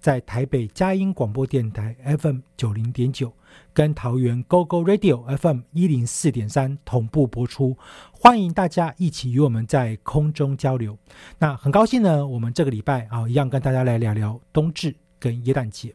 [0.00, 3.30] 在台北佳音广播电台 FM 九零点九，
[3.74, 7.76] 跟桃园 GO GO Radio FM 一零四点三同步播出，
[8.10, 10.96] 欢迎大家一起与我们在空中交流。
[11.38, 15.94] 那很高兴呢，我们这个礼拜啊，一样跟大家来聊聊冬至跟耶诞节。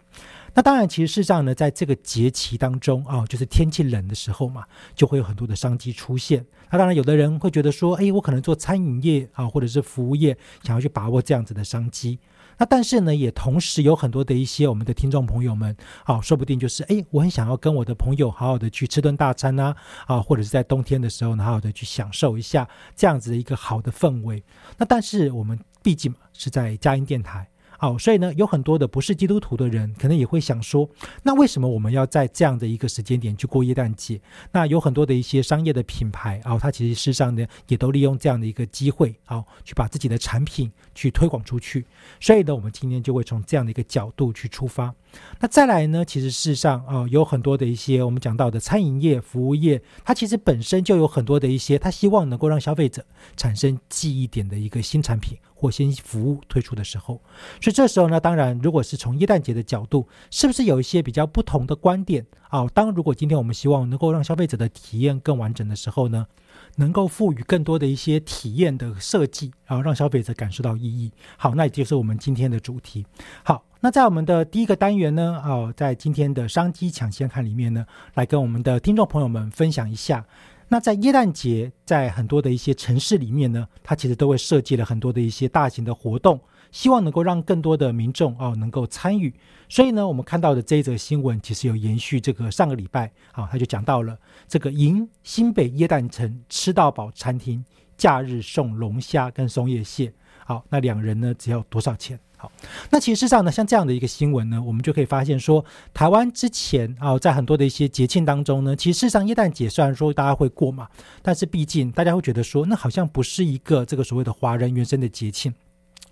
[0.54, 6.46] 那当然，其实事实上呢，在这个节气当中啊，就是天气冷的时候嘛，就会有很多的商机出现。
[6.70, 12.20] 那当然，有的人会觉得说，哎，我可能做餐饮业啊，或者是服务业，想要去把握这样子的商机。
[12.58, 19.76] 那但是呢，也同时有很多的一些我们的听众朋友们，啊，说不定就是哎，我很想要跟我的朋友好好的去吃顿大餐呐，
[20.08, 24.44] 啊，或者是在冬天的时候呢，好好的去享受一下这样子的一个好的氛围。
[24.78, 27.48] 那但是我们毕竟是在佳音电台。
[27.86, 30.90] 好，所以呢，有很多的不是基督徒的人，可能也会想说，
[31.22, 34.20] 那为什么我们要在这样的一个时间点去过耶诞节？
[34.52, 41.86] 那有很多的一些商业的品牌啊，它其实事实上呢，也都利用这样的一个机会啊，去把自己的产品去推广出去。
[42.20, 44.92] 所以呢，我们今天就会从这样的一个角度去出发。
[45.40, 53.06] 那再来呢，其实事实上啊，有很多的一些我们讲到的餐饮业、服务业，它其实本身就有很多的一些，它希望能够让消费者
[53.38, 55.38] 产生记忆点的一个新产品。
[55.66, 57.20] 或新服务推出的时候，
[57.60, 62.68] 所以这时候呢，当然，如果是从耶诞节的角度，是不是有一些比较不同的观点啊？
[62.68, 66.28] 当如果今天我们希望能够让消费者的体验更完整的时候呢，
[66.76, 71.12] 能够赋予更多的一些体验的设计，然后让消费者感受到意义。
[71.36, 73.04] 好，那也就是我们今天的主题。
[73.44, 77.84] 好，那在我们的第一个单元呢，哦，在今天的商机抢先看里面呢，
[78.14, 80.24] 来跟我们的听众朋友们分享一下。
[80.68, 86.40] 那在耶诞节，在很多的一些城市里面呢，它其实都会设计了很多的一些大型的活动，
[86.72, 89.34] 希望能够让更多的民众哦能够参与。
[89.70, 94.18] 所以呢，我们看到的这一则新闻，其实有延续这个上个礼拜啊，他就讲到了
[94.48, 97.64] 这个迎新北耶诞城吃到饱餐厅，
[97.96, 100.12] 假日送龙虾跟松叶蟹。
[100.46, 102.20] 好，那两人呢只要多少钱？
[102.38, 102.52] 好，
[102.90, 105.64] 那其实实上呢，像这样的一个新闻呢，我们就可以发现说，
[105.94, 110.88] 台湾之前啊，在很多的一些节庆当中呢，其实事实上，耶诞节虽然说大家会过嘛，
[111.22, 115.54] 但是毕竟大家会觉得说，那好像不是一个这个所谓的华人原生的节庆。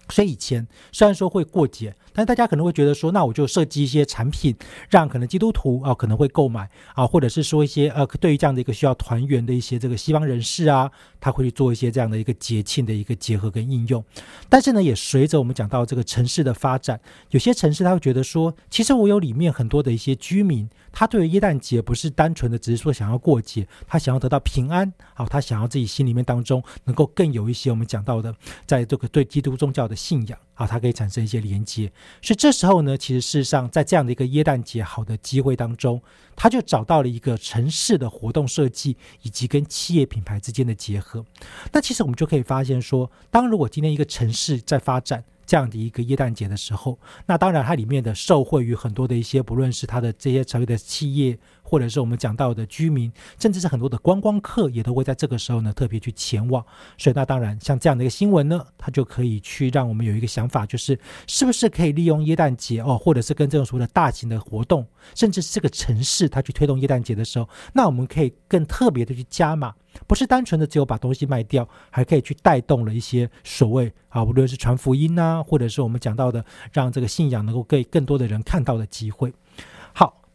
[0.10, 4.56] 所以以前虽然说会过节，但大家可能会觉得说，那我就设计一些产品，
[4.90, 14.04] 让可能基督徒啊可能会购买啊，或者是说一些呃对于这样的一个需要团圆的一些这个西方人士啊，他会去做一些这样的一个节庆的一个结合跟应用。
[14.50, 17.00] 但是呢，也随着我们讲到这个城市的发展，
[17.32, 28.36] 有些城市他会觉得说，其实我有里面很多的一些居民，他对于耶诞节不是单纯的只是说想要过节，他想要得到平安，好，他想要自己心里面当中能够更有一些我们讲到的，
[28.68, 29.93] 在这个对基督宗教的。
[29.96, 36.02] 信仰啊，它可以产生一些连接，所以这时候呢，其实事实上在这样的一个耶诞节好的机会当中，
[36.36, 41.26] 他就找到了一个城市的活动设计以及跟企业品牌之间的结合。
[41.72, 45.24] 那其实我们就可以发现说，当如果今天一个城市在发展。
[45.46, 51.38] 这样的一个耶诞节的时候，那当然它里面的受惠于很多的一些，不论是它的这些所谓的企业，
[51.74, 56.64] 或者是我们讲到的居民，甚至是很多的观光客，也都会在这个时候呢特别去前往。
[57.00, 64.86] 所以那当然像这样的一个新闻呢，它就可以去让我们有一个想法，就是是不是可以利用耶诞节哦，或者是跟这种所谓的大型的活动，
[65.16, 69.74] 甚至是这个城市它去推动耶诞节的时候，那我们可以更特别的去加码。
[70.08, 79.34] 不是单纯的只有把东西卖掉，还可以去带动了一些所谓啊，无论是传福音呐，或者是我们讲到的让这个信仰能够给更多的人看到的机会。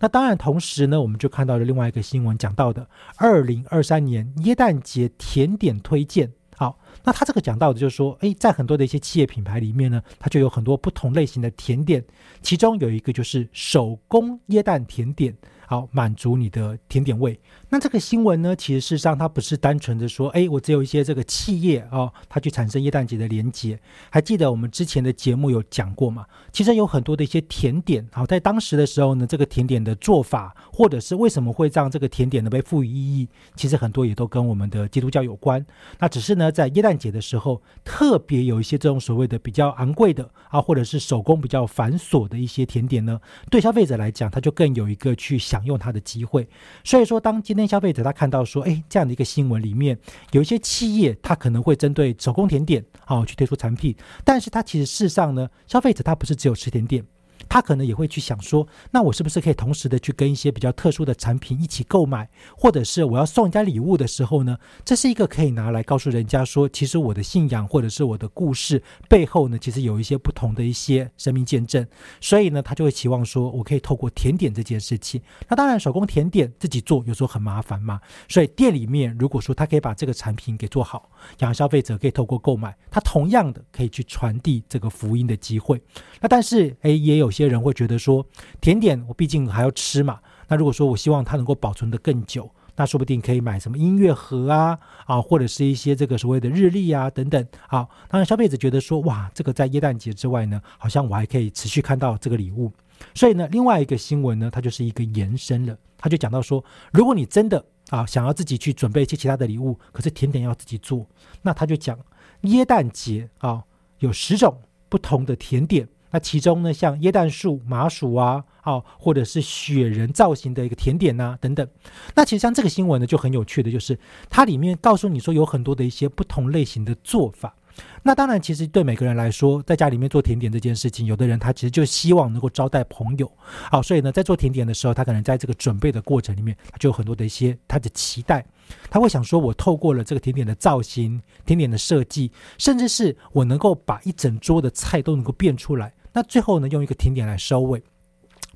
[0.00, 6.32] 那当然同时呢，我们就看到了另外一个新闻，讲到的二零二三年椰蛋节甜点推荐。
[6.56, 12.04] 好，那他这个讲到的就是说，诶，在很多的一些企业品牌里面呢，它就有很多不同类型的甜点，
[12.42, 15.36] 其中有一个就是手工椰蛋甜点。
[15.70, 17.38] 好，满足你的甜点味。
[17.68, 23.78] 那这个新闻呢，其实事实上它不是单纯的说，哎，我只有一些这个企业哦，它去产生耶诞节的连接。
[24.08, 26.24] 还记得我们之前的节目有讲过嘛？
[26.50, 35.62] 其实有很多的一些甜点，好，在当时的时候呢，这个甜点的做法，或者是为什么会让这个甜点呢被赋予意义，其实很多也都跟我们的基督教有关。
[35.98, 43.20] 那只是呢，在耶诞节的时候，特别有一些这种所谓的比较昂贵的啊，或者是手工比较繁琐的一些甜点呢，
[43.50, 46.48] 对消费者来讲，他就更有一个去想享用它的机会。
[46.84, 49.98] 所以说，当今天消费者他看到说，哎，这样的一个新闻里面
[50.30, 53.94] 有一些企业，他可能会针对手工甜点好去推出产品，
[54.24, 57.04] 但是它其实事实上呢，消费者他不是只有吃甜点。
[57.48, 64.58] 他可能也会去想说，那我是不是可以同时的去跟一些比较特殊的产品一起购买，或者是我要送人家礼物的时候呢？
[64.84, 71.86] 这是一个可以拿来告诉人家说，其实我的信仰或者是我的故事背后呢，其实有一些不同的一些生命见证。
[72.20, 75.18] 所以呢，他就会期望说，我可以透过甜点这件事情。
[75.48, 77.98] 那当然，手工甜点自己做有时候很麻烦嘛。
[78.28, 85.80] 所以店里面如果说他可以把这个产品给做好，让消费者可以透过购买，他同样的可以去传递这个福音的机会。
[86.20, 87.32] 那但是，哎，也有。
[87.38, 88.24] 些人会觉得说，
[88.60, 90.20] 甜点我毕竟还要吃嘛。
[90.48, 97.46] 那如果说我希望它能够保存的更久，那说不定可以买什么音乐盒啊啊，或者是一些这个所谓的日历啊等等。
[97.68, 102.72] 好，当然消费者觉得说，哇，这个在耶诞节之外呢，好像我还可以持续看到这个礼物。
[103.14, 105.76] 所以呢，另外一个新闻呢，它就是一个延伸了。
[106.00, 111.04] 他就讲到说，如果你真的啊想要自己去准备一些其他的礼物，可是甜点要自己做，
[111.42, 111.98] 那他就讲
[112.42, 113.64] 耶诞节啊
[113.98, 115.88] 有十种不同的甜点。
[116.10, 121.68] 那其中呢，像椰蛋树、麻薯啊，哦，或者是雪人造型的一个甜点呐，等等。
[122.14, 123.98] 那其实像这个新闻呢，就很有趣的，就是
[124.30, 127.54] 它里面告诉你说，有很多的一些不同类型的做法。
[128.02, 133.30] 那当然，其实对每个人来说，在家里面做甜点这件事情，有的人他其实就希望能够招待朋友，
[133.70, 138.44] 好，所以呢，在做甜点的时候，他可能在这个准备的过程里面，他就有很多的一些他的期待，
[138.90, 145.92] 他会想说，我透过了这个甜点的造型、甜点的设计，甚至是我能够把一整桌的菜都能够变出来。
[146.18, 147.80] 那最后呢，用一个甜点来收尾。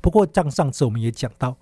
[0.01, 1.57] 不过，像上次我们也讲到，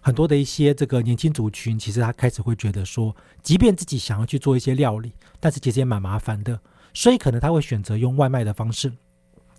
[0.00, 6.58] 很多的一些这个年轻族群，其实他开始会觉得说，即便自己想要去做一些料理，但是其实也蛮麻烦的，
[6.94, 8.90] 所以可能他会选择用外卖的方式。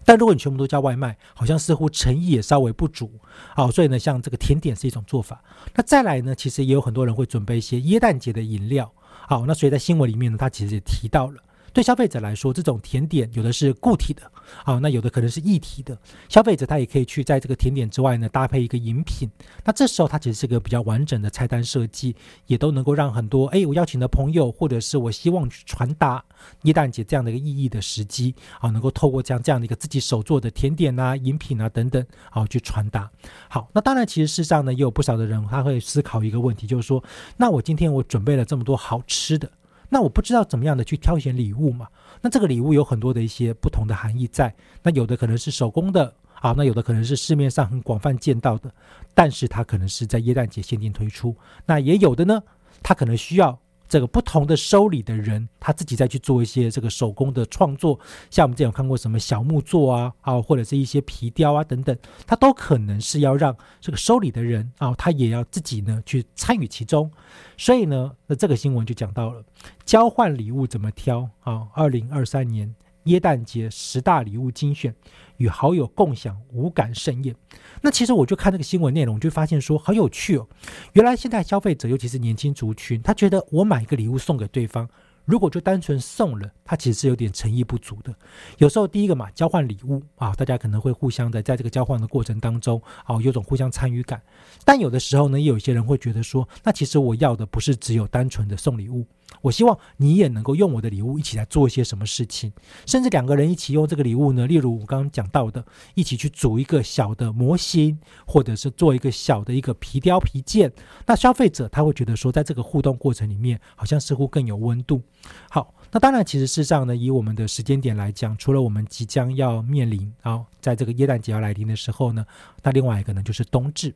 [0.03, 3.11] 但如果你全部都叫外卖，好像似乎诚意也稍微不足。
[3.55, 5.43] 好，所以呢，像这个甜点是一种做法。
[5.75, 8.91] 那再来呢，其实也有很多人会准备一些耶诞节的饮料。
[9.27, 11.39] 好，那所以在新闻里面呢，他其实也提到了。
[11.71, 14.23] 对消费者来说，这种甜点有的是固体的，
[14.63, 15.97] 啊，那有的可能是液体的。
[16.29, 19.29] 消费者他也可以去在这个甜点之外呢，搭配一个饮品。
[19.63, 22.15] 那这时候它其实是个比较完整的菜单设计，
[22.47, 26.23] 也都能够让很多哎，我邀请的朋友，或者是我希望去传达
[26.63, 33.09] 耶诞节这样的一个意义的时机，啊，能够透过这样这样的一个自己手做的甜点啊、饮品啊等等，啊，去传达。
[33.47, 37.03] 好，那当然，其实事实上呢，也有不少的人他会思考一个问题，就是说，
[37.37, 39.49] 那我今天我准备了这么多好吃的。
[39.89, 41.87] 那我不知道怎么样的去挑选礼物嘛？
[42.23, 44.51] 那这个礼物有很多的一些不同的含义在。
[44.81, 48.73] 那有的可能是手工的啊，那有的可能是市面上很广泛见到的，
[49.13, 51.35] 但是它可能是在耶诞节限定推出。
[51.65, 52.41] 那也有的呢，
[52.81, 53.59] 它可能需要。
[53.93, 57.99] 这个不同的收礼的人，他自己再去做一些这个手工的创作，
[58.31, 61.95] 像我们之前有看过什么小木作啊，啊，或者是一些皮雕啊等等，
[62.25, 67.11] 他都可能是要让这个收礼的人啊，他也要自己呢去参与其中。
[67.55, 69.43] 所以呢，那这个新闻就讲到了
[69.85, 71.67] 交换礼物怎么挑啊？
[71.75, 72.73] 二零二三年
[73.05, 74.93] 耶诞节十大礼物精选。
[75.37, 77.35] 与好友共享无感盛宴，
[77.81, 80.47] 那其实我就看这个新闻内容，就发现说好有趣哦。
[80.93, 84.87] 原来现在消费者，尤其是年轻族群，他觉得我买一个礼物送给对方。
[85.25, 88.13] 如果就单纯送了，他其实是有点诚意不足的。
[88.57, 94.21] 有时候第一个嘛，交换礼物啊，大家可能会互相的在这个交换的过程当中啊，有种互相参与感。
[94.63, 99.05] 但有的时候呢，也有一些人会觉得说，那其实我要的不是只有单纯的送礼物，
[99.41, 102.51] 我希望你也能够用我的礼物一起来做一些什么事情，
[102.85, 110.71] 甚至两个人一起用这个礼物呢，例如我刚刚讲到的，一起去组一个小的模型，或者是做一个小的一个皮雕皮件。
[111.05, 115.01] 那消费者他会觉得说，在这个互动过程里面，好像似乎更有温度。
[115.49, 122.25] 好，那当然，其实事实上呢，以我们的时间点来讲，除了我们即将要面临啊，在这个耶诞节要来临的时候呢，
[122.63, 123.93] 那另外一个呢就是冬至。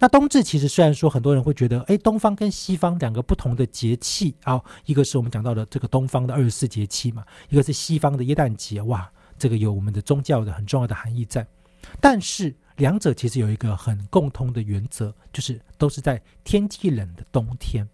[0.00, 11.46] 那冬至其实虽然说很多人会觉得，哎，东方跟西方两个不同的节气啊，一个是我们讲到的这个东方的二十四节气嘛，一个是西方的耶诞节，哇，这个有我们的宗教的很重要的含义在，
[12.00, 12.52] 但是。
[12.76, 17.88] 两者其实有一个很共通的原则，就是都是在天气冷的冬天。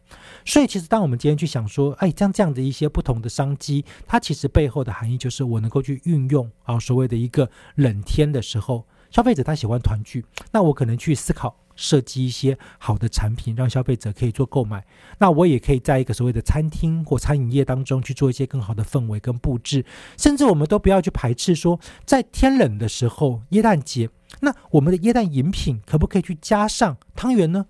[0.44, 11.56] 所以，其实当我们今天去想说，哎，像这样的一些不同的商机，它其实背后的含义就是我能够去运用啊，所谓的一个冷天的时候，消费者他喜欢团聚，那我可能去思考。
[11.74, 14.84] 设计一些好的产品，让消费者可以做购买。
[15.18, 19.82] 那我也可以在一个所谓的餐厅或餐饮业当中去做一些更好的氛围跟布置，
[20.18, 24.10] 甚至我们都不要去排斥说，在天冷的时候，耶诞节，
[24.44, 27.64] 那我们的椰蛋饮品可不可以去加上汤圆呢？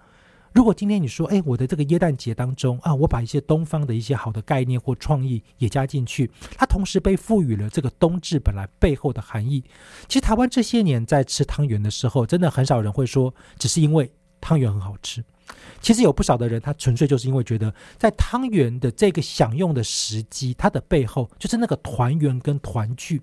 [0.54, 9.62] 如果今天你说，哎，我的这个椰蛋节当中啊，我把一些东方的一些好的概念或创意也加进去，它同时被赋予了这个冬至本来背后的含义。
[10.08, 14.10] 其实台湾这些年在吃汤圆的时候，真的很少人会说，只是因为
[14.40, 15.22] 汤圆很好吃。
[15.81, 23.21] 其实有不少的人，他纯粹就是因为觉得，在汤圆的这个享用的时机，它的背后就是那个团圆跟团聚。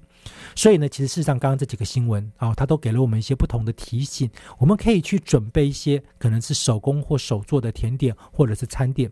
[0.54, 9.10] 所以呢，其实事实上，刚刚这几个新闻啊，它都给了我们一些不同的提醒，我们可以去准备一些可能是手工或手做的甜点或者是餐点。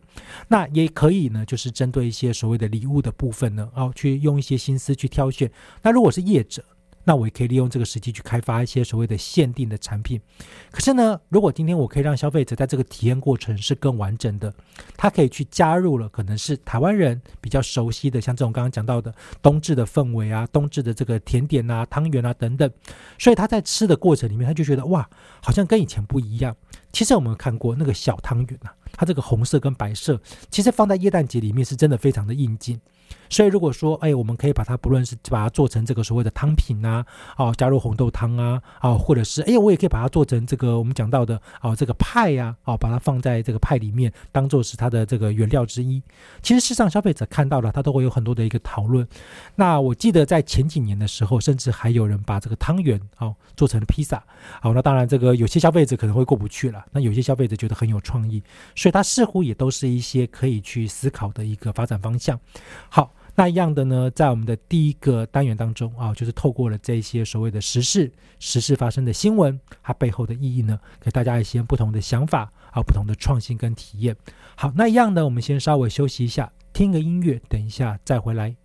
[0.49, 5.49] 那也可以呢，就是针对一些所谓的礼物的部分呢，啊，去用一些心思去挑选。
[5.81, 6.61] 那如果是业者，
[7.07, 10.19] 那我也可以利用这个时机去开发一些所谓的限定的产品。
[10.69, 14.53] 可是呢，如果今天我可以让消费者在这个体验过程是更完整的，
[14.97, 22.69] 他可以去加入了可能是台湾人比较熟悉的，像这种刚刚讲到的冬至的氛围啊，冬至的这个甜点啊、汤圆啊等等。
[23.17, 25.09] 所以他在吃的过程里面，他就觉得哇，
[25.41, 26.53] 好像跟以前不一样。
[26.91, 32.77] 其实我们看过那个小汤圆啊，它这个红色跟白色，其实放在耶诞节里面是真的非常的应景。
[33.29, 37.05] 所以，如果说，哎，我们可以把它，不论是把它做成这个所谓的汤品啊，
[37.37, 46.01] 哦，加入红豆汤啊，哦，或者是，哎，我也可以把它做成这个我们讲到的，哦，这个派呀，哦，把它放在这个派里面，当做是它的这个原料之一。
[46.41, 49.07] 其实，市场消费者看到了，他都会有很多的一个讨论。
[49.55, 54.23] 那我记得在前几年的时候，甚至还有人把这个汤圆，哦，做成了披萨。
[54.61, 56.85] 好，那当然，这个有些消费者可能会过不去了。
[56.91, 58.41] 那有些消费者觉得很有创意，
[58.75, 62.39] 所以它似乎也都是一些可以去思考的一个发展方向。
[62.89, 63.11] 好。
[63.39, 74.15] 那一样的呢，在我们的第一个单元当中啊，就是透过了这些所谓的时事、时事发生的新闻，它背后的意义呢，给大家一些不同的想法啊，不同的创新跟体验。
[74.55, 78.55] 好，那一样的，我们先稍微休息一下，听个音乐，等一下再回来。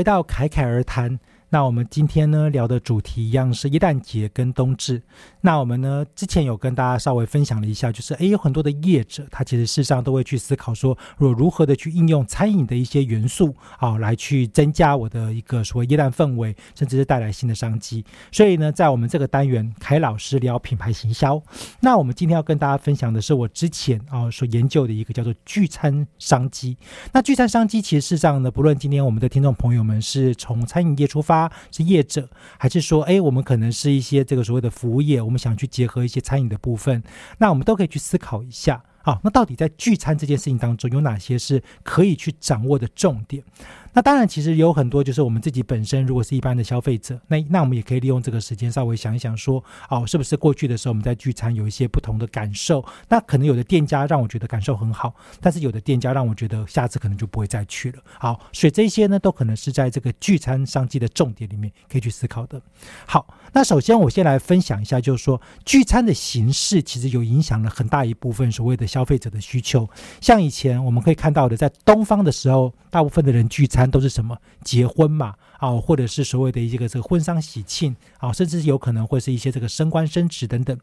[0.00, 1.20] 回到侃侃而谈。
[1.52, 5.02] 那我们今天呢聊的主题一样是耶诞节跟冬至。
[5.40, 18.04] 那我们呢之前有跟大家稍微分享了一下，就是诶有很多的业者，他其实事实上都会去思考说，我如何的去应用餐饮的一些元素啊，来去增加我的一个所谓耶诞氛围，甚至是带来新的商机。
[18.30, 21.42] 所以呢，在我们这个单元，凯老师聊品牌行销。
[21.80, 26.76] 那我们今天要跟大家分享的是我之前啊所研究的一个叫做聚餐商机。
[27.12, 31.39] 那聚餐商机其实事实上呢，不论今天我们的听众朋友们是从餐饮业出发。
[31.70, 32.28] 是业者，
[32.58, 37.00] 还是说，哎，我们可能是一些这个所谓的服务业，我们想去结合一些餐饮的部分，
[37.38, 39.20] 那我们都可以去思考一下好。
[39.22, 43.44] 那到底在聚餐这件事情当中，有哪些是可以去掌握的重点？
[43.92, 52.84] 那当然，其实有很多就是我们自己本身，如果是一般的消费者，那那我们也可以利用这个时间稍微想一想，说哦，是不是过去的时候我们在聚餐有一些不同的感受？
[53.08, 57.98] 那可能有的店家让我觉得感受很好，但是有的店家让我觉得下次可能就不会再去了。
[58.20, 62.62] 好，所以这些呢，都可能是在这个聚餐商机的重点里面可以去思考的。
[63.06, 69.90] 好，那首先我先来分享一下，就是说聚餐的形式其实有影响了很大一部分所谓的消费者的需求。
[70.20, 73.79] 像以前我们可以看到的，在东方的时候，大部分的人聚餐。
[73.88, 75.36] 都是什么结婚嘛？
[75.60, 80.76] 啊，或者是所谓的一个这个婚丧喜庆啊，甚至有可能会是一些这个升官升职等等。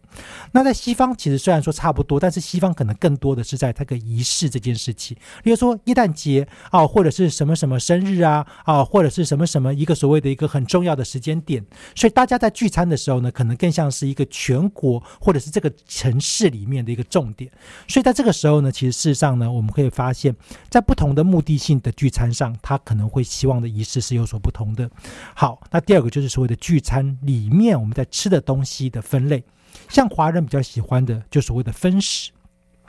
[0.54, 11.66] 那在西方其实虽然说差不多，但是西方可能更多的是在这个仪式这件事情，比如说耶诞节啊，或者是什么什么生日啊，啊，或者是什么什么一个所谓的一个很重要的时间点。
[11.96, 17.50] 所以大家在聚餐的时候呢，可能更像是一个全国或者是这个城市里面的一个重点。
[17.88, 20.36] 所以在这个时候呢，其实事实上呢，我们可以发现，
[20.70, 24.67] 在不同的目的性的聚餐上，它可能会希望的仪式是有所不同。
[24.76, 24.90] 的，
[25.36, 29.44] 好，那第二个就是所谓的聚餐里面我们在吃的东西的分类，
[29.90, 32.32] 像华人比较喜欢的就所谓的分食。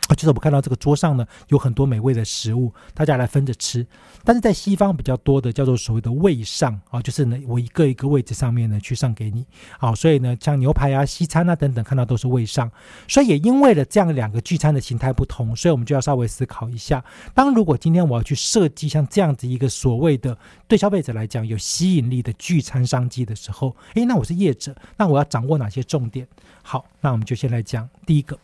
[0.08, 3.86] 啊就是我们看到这个桌上呢，有很多美味的食物，大家来分着吃。
[4.24, 9.46] 但是在西方比较多的叫做所谓的位上啊，就是呢我一个一个位置上面呢去上给你。
[9.78, 12.70] 好，所以呢像牛排啊、西餐啊等等，看到都是位上。
[13.06, 20.36] 所以也因为了这样两个聚餐的形态不同，所以我们就要稍微思考一下：当如果今天我要去设计像这样子一个所谓的
[20.66, 26.26] 对消费者来讲有吸引力的聚餐商机的时候，诶，那我是业者，那我要掌握哪些重点？
[26.62, 28.38] 好，那我们就先来讲第一个。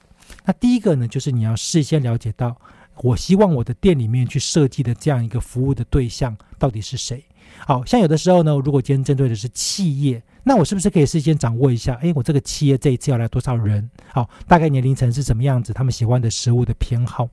[0.45, 2.57] 那第一个呢，就是你要事先了解到，
[3.03, 7.25] 我希望我的店里面去设计的这样一个服务的对象到底是谁。
[7.59, 11.95] 好像有的时候呢，如果今天针对的是企业，那我是不是可以事先掌握一下？
[12.03, 13.89] 诶，我这个企业这一次要来多少人？
[14.13, 15.73] 好，大概年龄层是什么样子？
[15.73, 17.29] 他们喜欢的食物的偏好。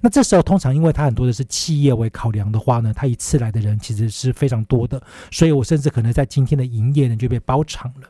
[0.00, 8.08] 那这时候通常因为它很多的是企业为考量的话呢，它一次来的人其实是非常多的，所以我甚至可能在今天的营业呢就被包场了。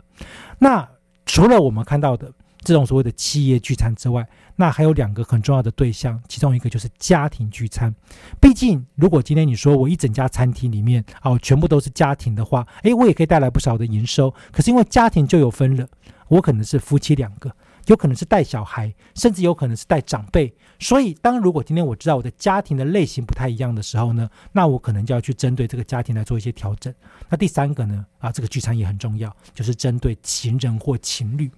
[0.58, 0.86] 那
[1.24, 2.30] 除了我们看到的。
[2.64, 7.94] 这种所谓的企业聚餐之外，那还有两个很重要的对象，其中一个就是家庭聚餐。
[8.40, 14.32] 毕竟，如果今天你说我一整家餐厅里面哦全部都是家庭的话，诶，我也可以带来不少的营收。
[14.50, 15.86] 可是因为家庭就有分了，
[16.28, 17.54] 我可能是夫妻两个，
[17.86, 20.54] 有可能是带小孩，甚至有可能是带长辈。
[20.80, 26.92] 所以，当如果今天我知道我的家庭的类型不太一样的时候呢，那我可能就要去针对这个家庭来做一些调整。
[27.28, 31.50] 那第三个呢，啊，这个聚餐也很重要，就是针对情人或情侣。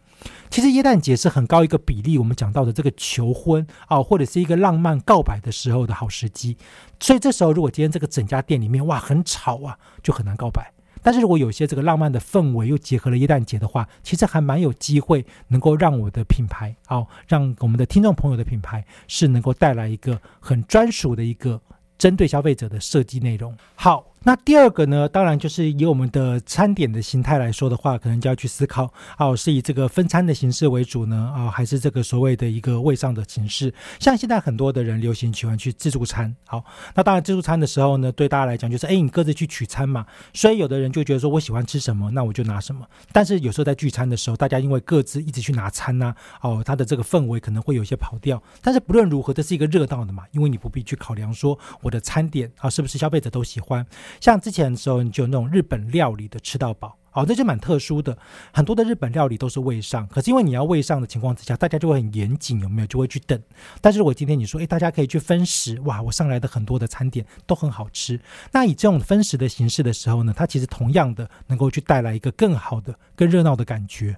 [0.49, 6.57] 其实耶诞节是很高一个比例，我们讲到的这个求婚啊，或者是一个浪漫告白的时候的好时机。
[6.99, 10.73] 所以这时候，如果今天这个整家店里面哇很吵啊，就很难告白。
[11.03, 21.61] 但是如果有些这个浪漫的氛围又结合了耶诞节的话，其实还蛮有机会能够让我的品牌哦，让我们的听众朋友的品牌是能够带来一个很专属的一个
[21.99, 23.57] 针对消费者的设计内容。
[23.75, 24.13] 好。
[24.27, 33.73] 那第二个呢，当然就是以我们的餐点的形态来说的话，可能就要去思考哦，是以这个分餐的形式为主呢，啊，还是这个所谓的一个位上的形式？
[34.01, 36.65] 像现在很多的人流行喜欢去自助餐，好，
[36.97, 42.85] 那当然自助餐的时候呢，对大家来讲就是，哎，你各自去取餐嘛，所以有的人就觉得说我喜欢吃什么，那我就拿什么。
[43.13, 48.43] 但是有时候在聚餐的时候，大家因为各自一直去拿餐呐，哦，它的这个氛围可能会有些跑掉。
[48.61, 53.87] 但是不论如何，这是一个热闹的嘛，因为你不必去考量说我的餐点啊是不是消费者都喜欢。
[54.21, 56.97] 像之前的时候，你就有那种日本料理的吃到饱。
[57.11, 58.19] 好，这就蛮特殊的。
[58.53, 62.87] 很多的日本料理都是位上，可是因为你要位上的情况之下，大家就会很严谨，有没有？
[62.87, 63.43] 就会去等。
[63.81, 68.21] 但是如果今天你说，诶，大家可以去分食，哇，我上来的很多的餐点都很好吃。
[68.53, 74.15] 那以这种分食的形式的时候呢，它其实同样的能够去带来一个更好的、更热闹的感觉。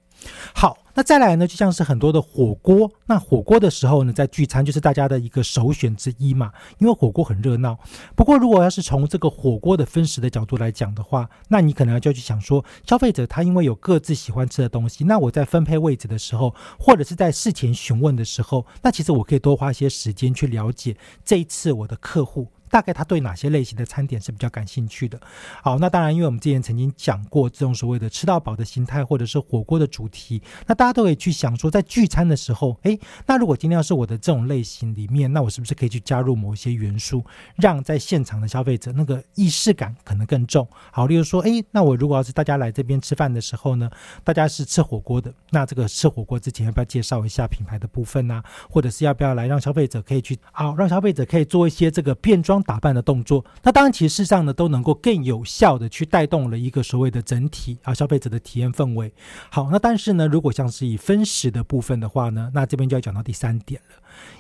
[0.53, 2.91] 好，那再来呢，就像是很多的火锅。
[3.07, 7.79] 那火锅的时候呢，在聚餐就是大家的一个首选之一嘛，因为火锅很热闹。
[8.17, 12.65] 不过，如果要是从这个火锅的分食的角度来讲的话，那你可能就去想说。
[12.85, 22.49] 消费者他因为有各自喜欢吃的东西，那我在分配位置的时候，或者是在事前询问的时候，那其实我可以多花些时间去了解这一次我的客户。
[22.71, 25.21] 大概他对哪些类型的餐点是比较感兴趣的？
[25.63, 37.25] 好，那当然，因为我们之前曾经讲过这种所谓的吃到饱的形态，或者是火锅的主题，那大家都可以去想说，在聚餐的时候，诶，那如果今天要是我的这种类型里面，那我是不是可以去加入某一些元素，
[37.57, 40.67] 让在现场的消费者那个仪式感可能更重？
[40.93, 43.91] 好，例如说，诶，那我如果要是大家来这边吃饭的时候呢，
[44.23, 48.43] 大家是吃火锅的，那这个吃火锅之前要不要介绍一下品牌的部分呢？
[48.71, 52.58] 或者是要不要来让消费者可以去，好，让消费者可以做一些这个变装？
[52.63, 53.45] 打扮的动作。
[53.63, 59.13] 那当然，其实事实上呢，都能够更有效的去带动了一个所谓的整体啊消费者的体验氛围。
[59.51, 63.97] 好，那但是呢，如果像是以分食的部分的话呢，那这边就要讲到第三点了。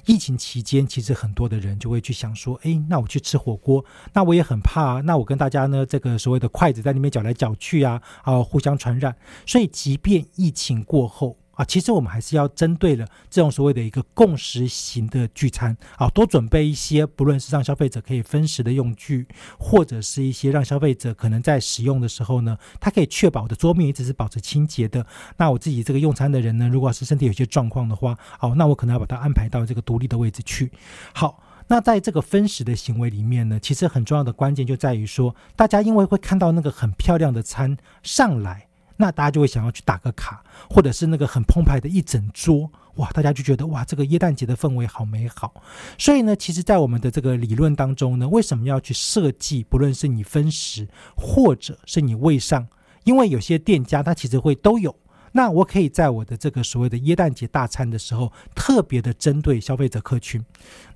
[0.07, 9.15] 疫情期间，其实很多的人就会去想说，哎，那我去吃火锅，那我也很怕，那我跟大家呢，这个所谓的筷子在里面搅来搅去啊，啊，互相传染。
[9.47, 19.27] 所以，即便疫情过后啊，其实我们还是要针对了这种所谓的一个共识型的聚餐啊，多准备一些，不论是让消费者可以分食的用具，
[19.59, 25.05] 或者是一些让消费者可能在使用的时候呢，他可以确保我的桌面一直是保持清洁的。
[25.37, 30.71] 那我自己这个用餐的人呢，如果是身体有些状况的话，哦，那我可能要把它安排到这个独立的位置去。
[31.13, 31.43] 好。
[31.71, 38.68] 那在这个分食的行为里面呢，其实很重要的关键就在于说，大家因为会看到那个很漂亮的餐上来，
[39.01, 45.55] 那大家就会想要去打个卡，或者是那个很澎湃的一整桌，哇，大家就觉得哇，这个耶诞节的氛围好美好。
[45.97, 52.67] 所以呢，其实，在我们的这个理论当中呢，为什么要去设计，不论是你分食，或者是你位上，
[53.05, 54.95] 因为有些店家他其实会都有。
[55.39, 60.45] 那我可以在我的这个所谓的耶诞节大餐的时候，特别的针对消费者客群。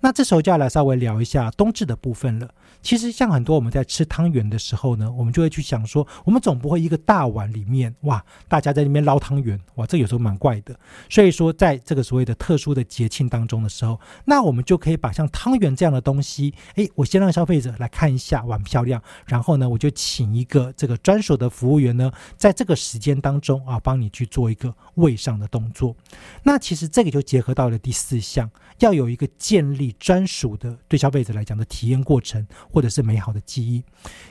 [0.01, 2.51] 那这时候就要来稍微聊一下冬至的部分了。
[2.83, 10.77] 其实像很多我们在吃汤圆的时候呢，我们就会去想说，我们总不会一个大碗里面哇，大家在那边捞汤圆，哇，这有时候蛮怪的。
[11.09, 25.95] 所以说，在这个所谓的特殊的节庆当中的时候，那我们就可以把像汤圆这样的东西，诶，我先让消费者来看一下碗漂亮，然后呢，我就请一个这个专属的服务员呢，在这个时间当中啊，帮你去做一个位上的动作。
[26.43, 32.33] 那其实这个就结合到了第四项，要有一个建立专属的对消费者来讲的体验过程。
[32.71, 33.85] 或者是美好的记忆，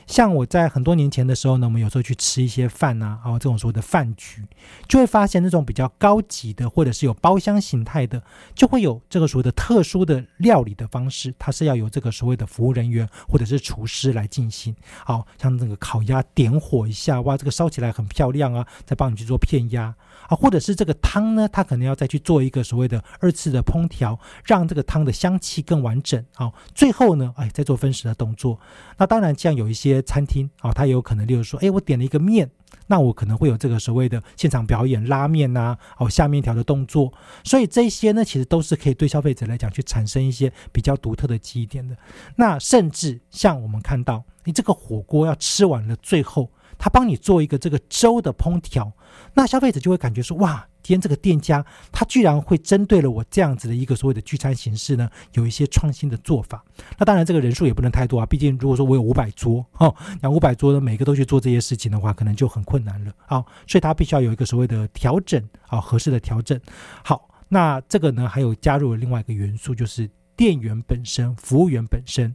[0.06, 4.42] 像我在很多年前的时候呢，我们有时候去吃一些饭呐，啊，这种所谓的饭局，
[4.88, 8.22] 就会发现那种比较高级的，或者是有包厢形态的，
[8.54, 14.74] 就会有这个所谓的特殊的料理的方式，它是要有这个所谓的服务人员或者是厨师来进行。
[15.04, 26.52] 好像那个烤鸭点火一下，哇，这个烧起来很漂亮啊，再帮你去做片鸭啊，或者是这个汤呢，它可能要再去做一个所谓的二次的烹调，让这个汤的香气更完整啊。
[26.74, 28.32] 最后呢，哎，再做分食的动。
[28.34, 28.58] 作
[28.96, 32.50] 那当然，像有一些餐厅啊，它也有可能，例如说，哎，我点了一个面，
[32.86, 37.12] 那我可能会有这个所谓的现场表演拉面呐，哦下面条的动作，
[37.44, 41.94] 所以这些呢，其实都是可以对消费者来讲去产生一些比较独特的记忆点的。
[42.36, 46.50] 那甚至像我们看到，你这个火锅要吃完了，最后
[46.82, 48.92] 他帮你做一个这个粥的烹调，
[49.34, 50.66] 那消费者就会感觉说，哇。
[50.82, 56.64] 今天这个店家，他居然会针对了我这样子的一个所谓的聚餐形式呢，有一些创新的做法。
[56.98, 63.44] 那当然，这个人数也不能太多啊，毕竟如果说我有五百桌，哦，那五百桌的每个都去做这些事情的话，可能就很困难了啊。
[63.68, 66.60] 所以他必须要有一个所谓的调整啊，合适的调整。
[67.04, 72.34] 好，那这个呢，还有加入了另外一个元素，就是店员本身、服务员本身。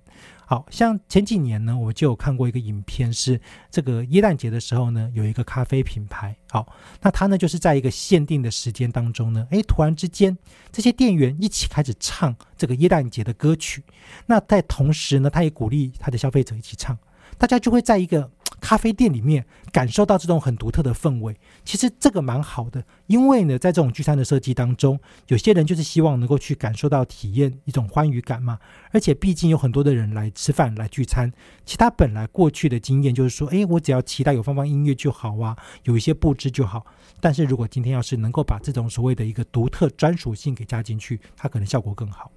[0.50, 10.38] 好像前几年呢，我就有看过一个影片，是这个耶诞节的时候呢，有一个咖啡品牌，好，那它呢就是在一个限定的时间当中呢，诶，突然之间
[10.72, 13.84] 这些店员一起开始唱这个耶诞节的歌曲，
[14.26, 16.98] 那在同时呢，他也鼓励他的消费者一起唱，
[17.38, 18.32] 大家就会在一个。
[18.60, 28.60] 咖啡店里面感受到这种很独特的氛围，其实这个蛮好的，因为呢，在这种聚餐的设计当中，有些人就是希望能够去感受到体验一种欢愉感嘛。
[28.92, 31.32] 而且毕竟有很多的人来吃饭来聚餐，
[31.66, 36.86] 其他本来过去的经验就是说，诶，我只要期待有放放音乐就好啊，有一些布置就好。
[37.20, 42.32] 但是如果今天要是能够把这种所谓的一个独特专属性给加进去，它可能效果更好。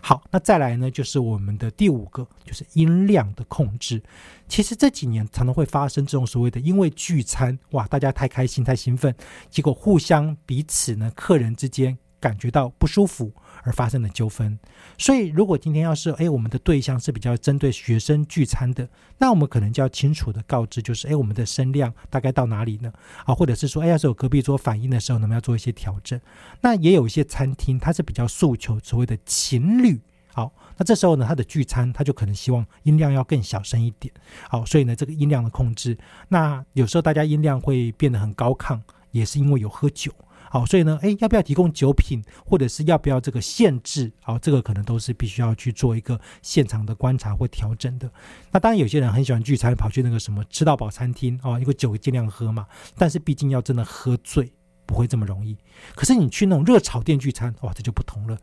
[0.00, 4.02] 好，那再来呢，就是我们的第五个，就是音量的控制。
[4.48, 9.14] 其实这几年常常会发生这种所谓的，因为聚餐哇，大家太开心、太兴奋，
[9.50, 13.32] 结果互相彼此呢，客人之间感觉到不舒服。
[13.62, 14.58] 而发生的纠纷，
[14.96, 22.92] 所以如果今天要是哎，我们的对象是比较针对学生聚餐的，那我们可能就要清楚的告知，就是哎，我们的声量大概到哪里呢？
[23.24, 26.20] 啊，或者是说，哎，要是有隔壁桌反应的时候，能不能要做一些调整？
[26.60, 30.00] 那也有一些餐厅，它是比较诉求所谓的情侣，
[30.32, 34.12] 好，那这时候呢，他的聚餐他就可能希望音量要更小声一点，
[34.48, 40.12] 好，所以呢，这个音量的控制，那有时候大家音量会变得很高亢，也是因为有喝酒。
[40.52, 44.10] 好，所以呢，哎，要不要提供酒品，或者是要不要这个限制？
[44.20, 48.10] 好，这个可能都是必须要去做一个现场的观察或调整的。
[48.50, 52.66] 那当然，有些人很喜欢聚餐，跑去那个什么吃到饱餐厅啊，因为酒尽量喝嘛。
[52.98, 54.52] 但是毕竟要真的喝醉。
[54.90, 55.56] 不会这么容易，
[55.94, 58.36] 可是你去那种热炒店聚餐，哇，这就不同了。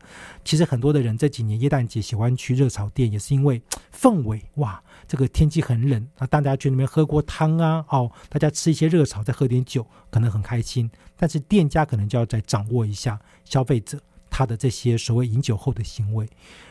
[0.46, 3.60] 其实很多的人这几年耶诞节喜欢去热炒店，也是因为
[3.94, 10.90] 氛围，哇，这个天气很冷啊，大家去那边喝锅汤啊，哦，大家吃一些热炒，再喝点酒，可能很开心。
[11.18, 16.26] 但是店家可能就要再掌握一下消费者他的这些所谓饮酒后的行为。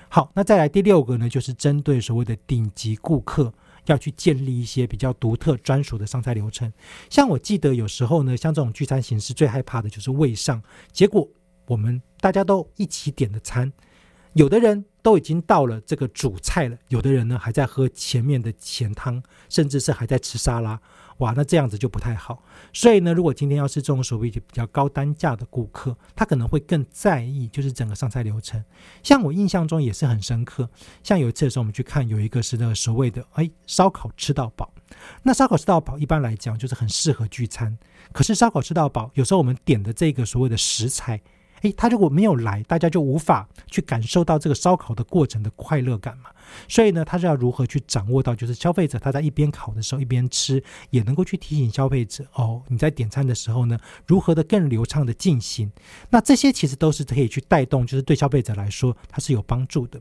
[0.10, 3.54] 好，那再来第六个呢，就是针对所谓的顶级顾客，
[3.88, 6.72] 要去建立一些比较独特专属的上菜流程。
[7.10, 11.28] 像我记得有时候呢，像这种聚餐形式，最害怕的就是胃上，结果
[11.66, 13.72] 我们大家都一起点的餐，
[14.34, 20.80] 有的人都已经到了这个主菜了，有的人呢还在喝前面的前汤，甚至是还在吃沙拉。
[21.18, 22.44] 哇，那这样子就不太好。
[22.72, 28.64] 所以呢，如果今天要是这种所谓比较高单价的顾客，他可能会更在意，就是整个上菜流程。
[29.02, 30.70] 像我印象中也是很深刻，
[31.04, 34.72] 像有一次的时候，我们去看有一个是那个所谓的哎烧烤吃到饱。
[35.24, 37.78] 那烧烤吃到饱一般来讲就是很适合聚餐，
[38.14, 41.22] 可是烧烤吃到饱有时候我们点的这个所谓的食材。
[41.62, 46.30] 诶，他如果没有来，大家就无法去感受到这个烧烤的过程的快乐感嘛。
[46.68, 55.70] 所以呢，他是要如何去掌握到，就是消费者他在一边烤的时候一边吃，也能够去提醒消费者哦，你在点餐的时候呢，如何的更流畅的进行。
[56.10, 60.00] 那这些其实都是可以去带动，就是对消费者来说它是有帮助的。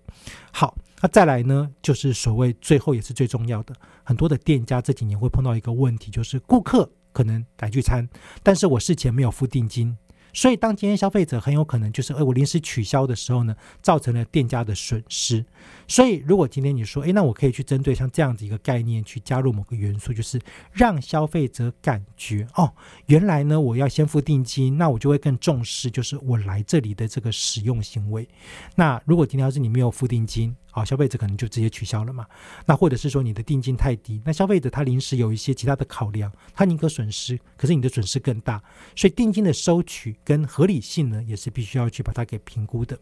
[0.53, 8.09] 好，那再来呢，就是所谓最后也是最重要的，很多的店家这几年会碰到一个问题，就是顾客可能来聚餐，
[8.43, 9.97] 但是我事前没有付定金。
[10.37, 15.43] 所以，当今天消费者很有可能就是，哎，我临时取消的时候呢，造成了店家的损失。
[15.89, 20.41] 所以，如果今天你说，哎，那我可以去针对像这样子一个概念去加入某个元素，就是
[20.73, 22.73] 让消费者感觉，哦，
[23.07, 28.29] 原来呢，我要先付定金，那我就会更重视，就是我来这里的这个使用行为。
[28.75, 32.27] 那如果今天要是你没有付定金，好，消费者可能就直接取消了嘛？
[32.67, 38.63] 那或者是说你的定金太低，那消费者他临时有一些其他的考量，他宁可损失，可是你的损失更大，
[38.95, 42.99] 所以定金的收取跟合理性呢，也是必须要去把它给评估的。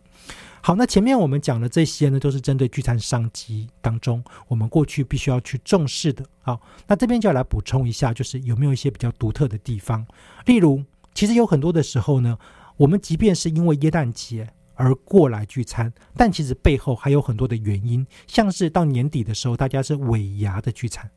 [0.60, 6.24] 好，那前面我们讲的这些呢，都是针对聚餐商机当中，我们过去必须要去重视的。
[6.42, 10.04] 好，那这边就要来补充一下，就是有没有一些比较独特的地方？
[10.46, 10.82] 例如，
[11.14, 12.37] 其实有很多的时候呢，
[12.76, 14.50] 我们即便是因为耶诞节。
[14.76, 21.08] 而过来聚餐，但其实背后还有很多的原因，像是到年底的时候，大家是尾牙的聚餐，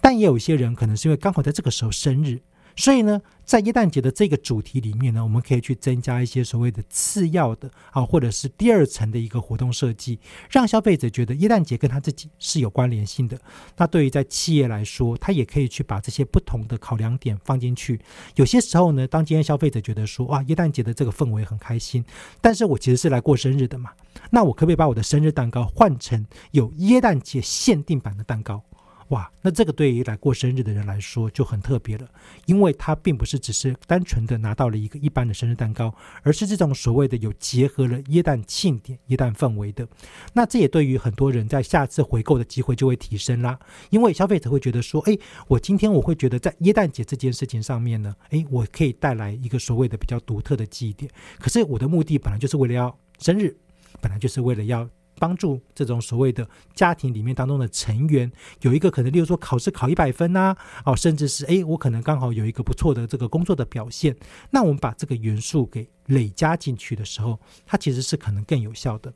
[0.00, 2.40] 但也有一些人可能是因为刚好在这个时候生日。
[2.76, 10.18] 所以呢，在耶诞节的这个主题里面呢，我们可以去增加一些所谓的次要的啊，或者是第二层的一个活动设计，
[10.50, 13.38] 让消费者觉得耶诞节跟他自己是有关联性的。
[13.76, 18.00] 那对于在企业来说，他也可以去把这些不同的考量点放进去。
[18.34, 22.04] 有些时候呢，当今天消费者觉得说，哇，耶诞节的这个氛围很开心，
[22.40, 23.90] 但是我其实是来过生日的嘛，
[24.30, 28.64] 那我可不可以把我的生日蛋糕换成有耶诞节限定版的蛋糕？
[29.08, 32.08] 哇，那这个对于来过生日的人来说就很特别了，
[32.46, 39.86] 因为他并不是只是单纯的拿到了一个一般的生日蛋糕，而是这种所谓的有结合了耶诞庆典、耶诞氛围的。
[40.32, 43.58] 那这也对于很多人在下次回购的机会就会提升啦，
[43.90, 45.16] 因为消费者会觉得说，哎，
[45.48, 51.10] 我今天我会觉得在耶诞节这件事情上面呢，哎，我可以带来一个所谓的比较独特的记忆点。
[51.38, 53.54] 可是我的目的本来就是为了要生日，
[54.00, 54.88] 本来就是为了要。
[55.24, 64.14] 帮助这种所谓的家庭里面当中的成员有一个可能，例如说考试考一百分呐，哦，甚至是哎，我可能刚好有一个不错的这个工作的表现，
[64.50, 65.88] 那我们把这个元素给。
[66.08, 69.10] 累加进去的时候，它其实是可能更有效的。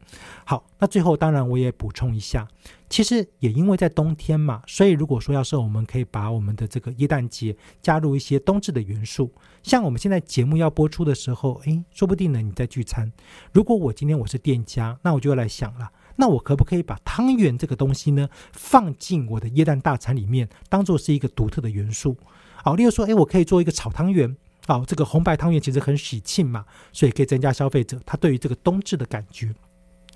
[0.47, 2.49] 好，那最后当然我也补充一下，
[2.89, 9.31] 其实也因为在冬天嘛，所以如果说要是我们可以把我们的这个耶诞节加入一些冬至的元素，
[9.63, 13.13] 像我们现在节目要播出的时候，诶，说不定呢你在聚餐。
[13.53, 15.91] 如果我今天我是店家，那我就要来想了，
[16.21, 22.17] 那我可不可以把汤圆这个东西呢放进我的椰蛋大餐里面，当做是一个独特的元素？
[22.57, 24.37] 好，例如说，诶，我可以做一个炒汤圆。
[24.67, 29.55] 好，这个红白汤圆其实很喜庆嘛，所以可以增加消费者他对于这个冬至的感觉。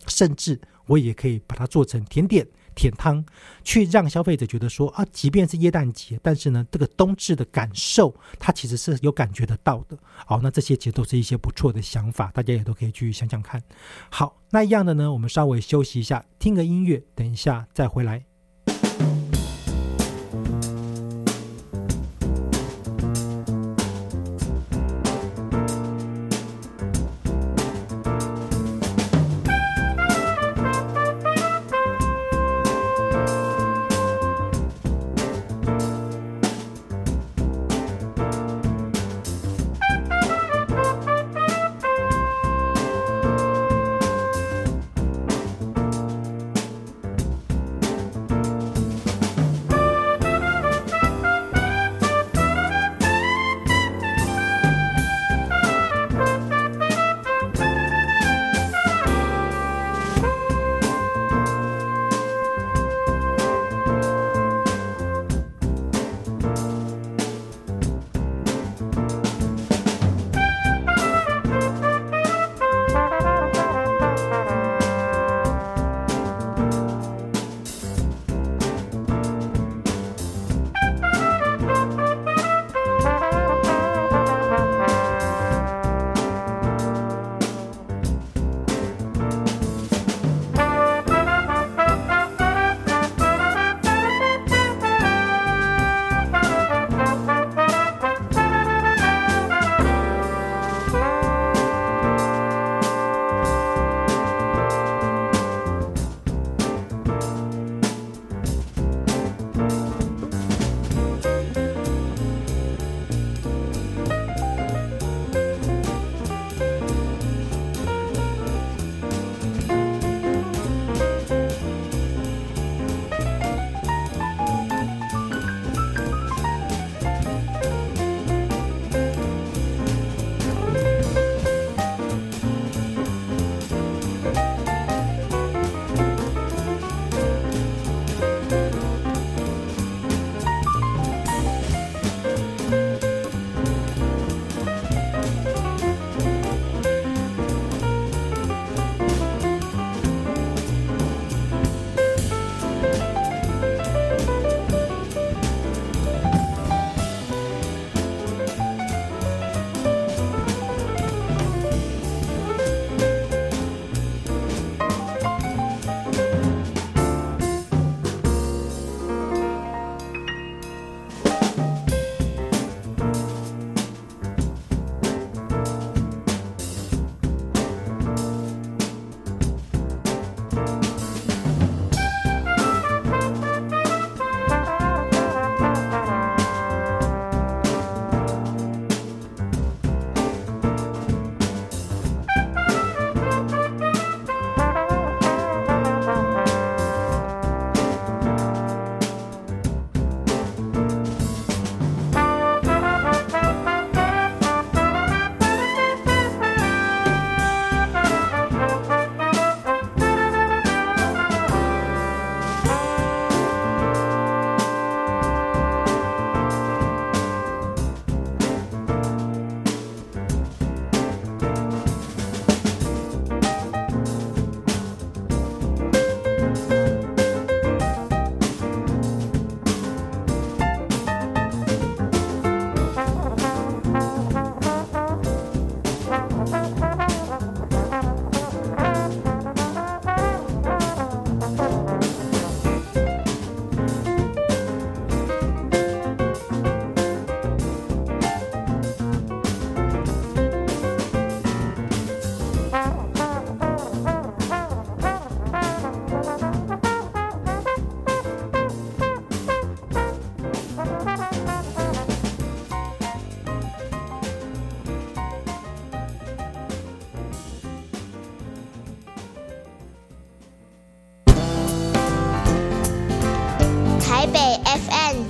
[0.09, 3.25] 甚至我也可以把它做成甜点、甜汤，
[3.65, 9.99] 去让消费者觉得说啊，即便是耶诞节，但是呢，这个冬至的感受，它其实是有感觉得到的。
[10.27, 13.63] 好，那这些其实都是一些不错的想法，大家也都可以去想想看。
[14.11, 18.32] 好，那一样的呢，我们稍微休息一下，听个音乐，等一下再回来。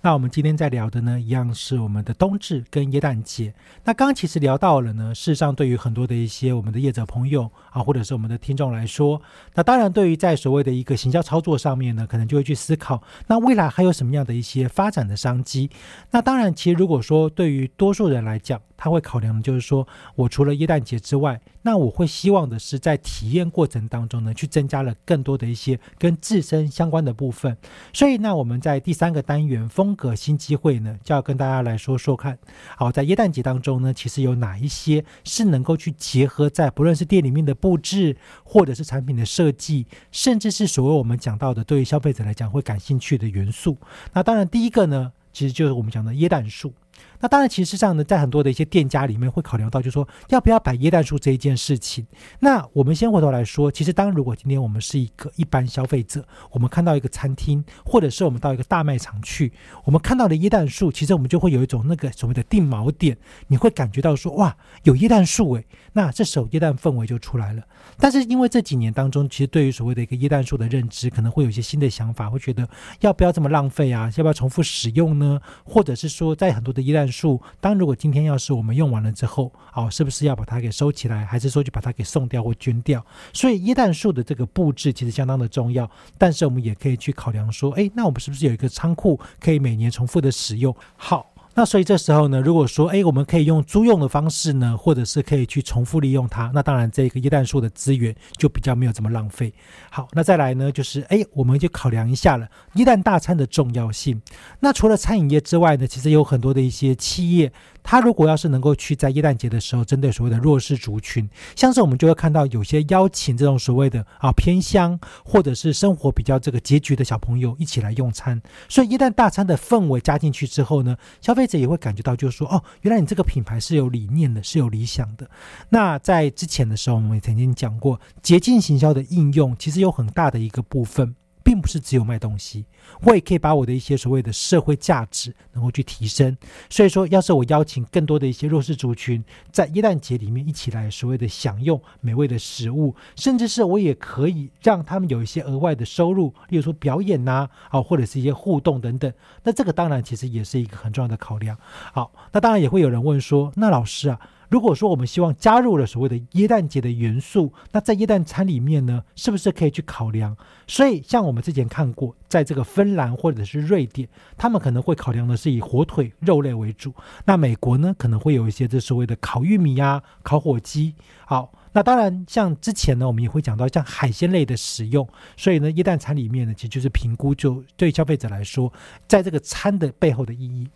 [0.00, 3.52] 那我们今天在聊的呢，一样是我们的冬至跟耶诞节。
[3.84, 9.20] 那刚刚其实聊到了呢，事实上对于很多的一些我们的业者朋友啊，或者是我们的听众来说，
[9.54, 15.68] 那当然对于在所谓的一个行销操作上面呢，可能就会去思考，那未来还有什么样的一些发展的商机？
[16.12, 27.54] 那当然，其实如果说对于多数人来讲，他会考量的就是说，我除了耶诞节之外，那我会希望的是在体验过程当中呢，去增加了更多的一些跟自身相关的部分。
[27.92, 32.38] 所以，那我们在第三个单元风格新机会呢，就要跟大家来说说看。
[32.76, 43.76] 好，在耶诞节当中呢，其实有哪一些是能够去结合在不论是店里面的布置，或者是产品的设计，甚至是所谓我们讲到的对于消费者来讲会感兴趣的元素。
[44.12, 46.72] 那当然，第一个呢，其实就是我们讲的椰蛋树。
[47.20, 52.06] 那当然，其实上呢，在很多的一些店家里面会考量到，就是说要不要摆椰蛋树这一件事情。
[52.40, 59.52] 那我们先回头来说，其实当如果今天我们是一个一般消费者，我们看到一个餐厅，或者是我们到一个大卖场去，
[59.84, 63.16] 我们看到的椰蛋树，其实我们就会有一种那个所谓的定锚点，
[63.48, 65.64] 你会感觉到说，哇，有椰蛋树诶，
[65.94, 67.62] 那这时候椰蛋氛围就出来了。
[67.98, 72.68] 但是因为这几年当中，其实对于所谓的一个椰蛋树的认知，可能会有一些新的想法，会觉得
[73.00, 74.12] 要不要这么浪费啊？
[74.16, 75.40] 要不要重复使用呢？
[75.64, 83.04] 或者是说，在很多的椰蛋树，当如果今天要是我们用完了之后，哦，是不是要把它给收起来，还是说就把它给送掉或捐掉？
[83.32, 90.74] 所以椰氮树的这个布置其实相当的重要，但是我们也可以去考量说，哎，那我们是不是有一个仓库可以每年重复的使用？
[90.96, 91.34] 好。
[91.58, 99.52] 那所以这时候呢，如果说哎，我们可以用租用的方式呢，或者是可以去重复利用它，那当然这个椰蛋树的资源就比较没有这么浪费。
[99.90, 102.46] 好，那再来呢，就是哎，我们就考量一下了
[102.76, 104.22] 椰蛋大餐的重要性。
[104.60, 107.52] 那除了餐饮业之外呢，其实有很多的一些企业。
[107.90, 125.28] 他如果要是能够去在耶诞节的时候，针对所谓的弱势族群，像是我们就会看到有些邀请这种所谓的啊偏乡或者是生活比较这个拮据的小朋友一起来用餐，所以一旦大餐的氛围加进去之后呢，消费这也会感觉到就是说哦，原来你这个品牌是有理念的，是有理想的。
[125.70, 131.16] 那在之前的时候，我们也曾经讲过，捷径行销的应用其实有很大的一个部分。
[131.48, 132.66] 并不是只有卖东西，
[133.00, 136.36] 我也可以把我的一些所谓的社会价值能够去提升。
[136.68, 149.10] 所以说，要是我邀请更多的一些弱势族群在耶诞节里面一起来所谓的享用美味的食物，甚至是我也可以让他们有一些额外的收入，例如说表演呐，啊，或者是一些互动等等。
[149.42, 151.56] 那这个当然其实也是一个很重要的考量。
[151.94, 154.20] 好，那当然也会有人问说，那老师啊？
[154.48, 160.34] 如果说我们希望加入了所谓的耶诞节的元素，那在耶诞餐里面呢，是不是可以去考量？
[160.66, 166.94] 所以像我们之前看过，在这个芬兰或者是瑞典，他们可能会考量的是以火腿肉类为主。
[167.26, 170.94] 那美国呢，可能会有一些这所谓的烤玉米呀、烤火鸡。
[171.26, 175.06] 好，那当然像之前呢，我们也会讲到像海鲜类的使用。
[175.36, 178.72] 所以呢，耶诞餐里面呢，其实就是评估就对消费者来说，
[179.06, 180.68] 在这个餐的背后的意义。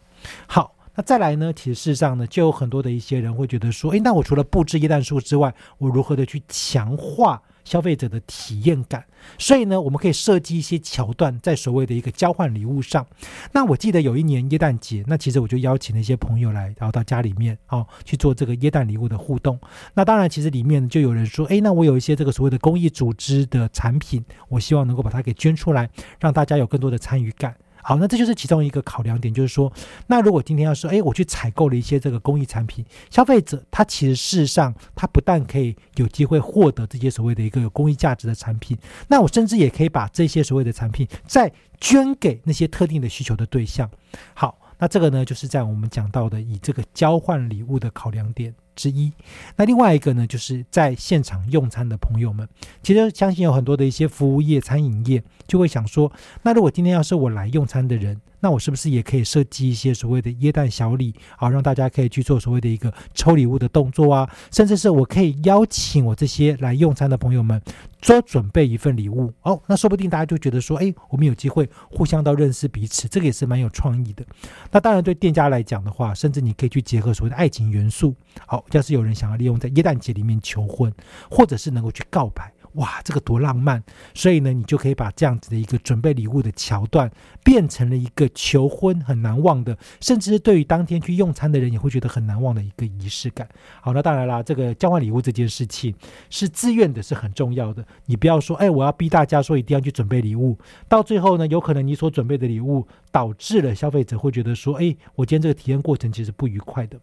[0.46, 0.74] 好。
[0.94, 1.52] 那再来呢？
[1.54, 9.02] 其实事实上呢，就有很多的一些人会觉得说，诶，那我除了布置椰蛋树之外，我如何的去强化消费者的体验感？
[9.38, 13.06] 所以呢，我们可以设计一些桥段，在所谓的一个交换礼物上。
[13.52, 19.58] 那我记得有一年椰蛋节，那其实我就邀请了一些朋友来，然后到家里面哦去做这个椰蛋礼物的互动。
[19.94, 25.88] 那当然，其实里面就有人说，诶，那我有一些这个所谓的公益组织的产品，我希望能够把它给捐出来，
[26.20, 27.56] 让大家有更多的参与感。
[27.82, 29.72] 好，那这就是其中一个考量点，就是说，
[30.06, 38.78] 那如果今天要说，哎，我去采购了一些这个公益产品，消费者他其实事实上他不但可以有机会获得这些所谓的一个有公益价值的产品，
[39.08, 43.90] 那我甚至也可以把这些所谓的产品再捐给那些特定的需求的对象。
[44.34, 48.52] 好，那这个呢，就是在我们讲到的以这个交换礼物的考量点。
[48.74, 49.12] 之一，
[49.54, 52.48] 那另外一个呢，就是在现场用餐的朋友们，
[52.82, 56.10] 其实相信有很多的一些服务业、餐饮业就会想说，
[56.42, 58.20] 那如果今天要是我来用餐的人。
[58.42, 67.62] 那我是不是也可以设计一些所谓的椰蛋小礼啊，让大家可以去做所谓的一个抽礼物的动作啊，甚至是我可以邀请我这些来用餐的朋友们
[68.00, 74.26] 多准备一份礼物哦，那说不定大家就觉得说，哎，我们有机会互相到认识彼此，这个也是蛮有创意的。
[74.72, 78.12] 那当然对店家来讲的话，甚至你可以去结合所谓的爱情元素，
[78.44, 80.92] 好，要是有人想要利用在椰蛋节里面求婚，
[81.30, 82.52] 或者是能够去告白。
[82.74, 83.82] 哇，这个多浪漫！
[84.14, 87.10] 所以呢，你就可以把这样子的一个准备礼物的桥段，
[87.44, 93.46] 变成了一个求婚很难忘的，甚至对于当天去用餐的人也会觉得很难忘的一个仪式感。
[93.80, 95.94] 好，那当然啦，这个交换礼物这件事情
[96.30, 97.84] 是自愿的，是很重要的。
[98.06, 100.56] 你不要说，哎，我要逼大家说一定要去准备礼物，
[100.88, 106.98] 到最后呢，有可能你所准备的礼物导致了消费者会觉得说，哎，我今天这个体验过程其实不愉快的。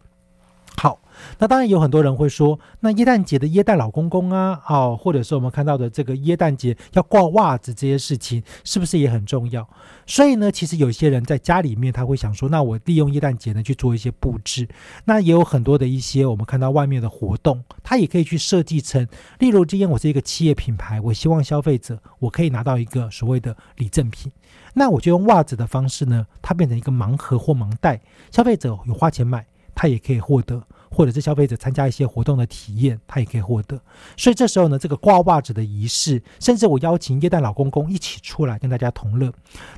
[0.82, 0.98] 好，
[1.38, 9.68] 那当然有很多人会说，那耶诞节的耶诞老公公啊，哦，或者是我们看到的这个耶诞节要挂袜子这些事情，是不是也很重要？
[10.06, 14.66] 所以呢，其实有些人在家里面他会想说，那我利用耶诞节呢去做一些布置。
[15.04, 19.06] 那也有很多的一些我们看到外面的活动，它也可以去设计成，
[19.38, 24.32] 例如今天我是一个企业品牌，我希望消费者我可以拿到一个所谓的礼赠品，
[24.72, 28.00] 那我就用袜子的方式呢，它变成一个盲盒或盲袋，
[28.30, 29.44] 消费者有花钱买。
[29.74, 33.80] 他也可以获得，或者是消费者参加一些活动的体验，他也可以获得。
[34.16, 39.32] 所以这时候呢，这个挂袜子的仪式，甚至我邀请耶诞老公公一起出来跟大家同乐。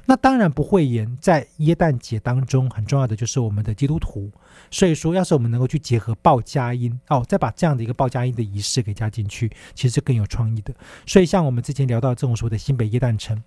[0.07, 4.31] 那当然不会言，在耶诞节当中很重要的就是我们的基督徒。
[4.71, 10.75] 所以说，要是我们能够去结合报佳音哦，再把这样的一个报佳音的仪式给加进去，其实是更有创意的。
[11.07, 13.43] 所以像我们之前聊到这种所谓的新北耶诞城。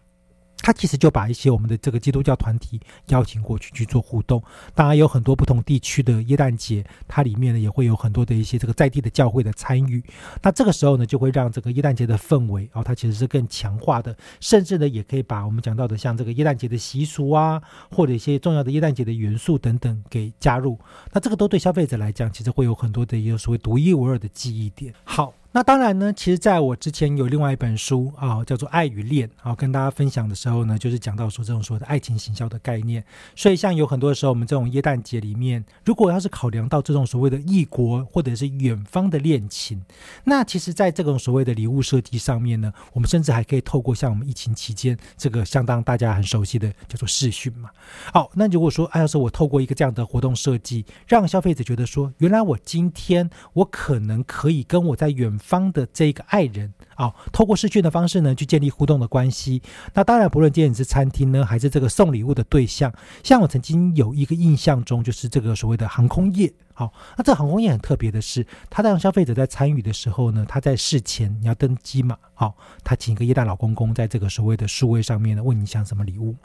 [0.66, 4.42] 他其实就把一些我们的这个基督教团体邀请过去去做互动，
[4.74, 10.04] 当然有很多不同地区的耶诞节，它里面呢也会有很多的一些这个在地的教会的参与。
[10.42, 17.62] 那这个时候呢，就会让这个耶诞节的氛围哦，它其实是更强化的，甚至呢也可以把我们讲到的像这个耶诞节的习俗啊，
[17.92, 20.80] 或者一些重要的耶诞节的元素等等给加入。
[21.14, 24.92] 那这个都对消费者来讲，其实会有很多的一个所谓独一无二的记忆点。
[25.04, 25.32] 好。
[25.56, 33.02] 那当然呢，其实在我之前有另外一本书啊，叫做《爱与恋》啊，跟大家分享的时候呢，就是讲到说这种所谓的爱情行销的概念。
[33.38, 39.82] 所以像有很多的时候，我们这种耶诞节里面，如果要是考量到这种所谓的异国或者是远方的恋情，
[40.26, 47.70] 那其实在这种所谓的礼物设计上面呢，我们甚至还可以透过像我们疫情期间这个相当大家很熟悉的叫做视讯嘛。
[48.12, 55.40] 好，那如果说哎，要是我透过一个这样的活动设计，让消费者觉得说，原来我今天我可能可以跟我在远。
[55.46, 59.62] 方的这个爱人啊，透过视讯的方式呢，去建立互动的关系。
[59.94, 62.92] 那当然，不论今天你是餐厅呢，还是这个送礼物的对象，
[63.24, 66.52] 像我曾经有一个印象中，就是这个所谓的航空业。
[66.74, 76.36] 好，那这航空业很特别的是，他让消费者在参与的时候呢，他在事前你要登机嘛，好，他请一个耶诞老公公在这个所谓的数位上面呢，问你想什么礼物。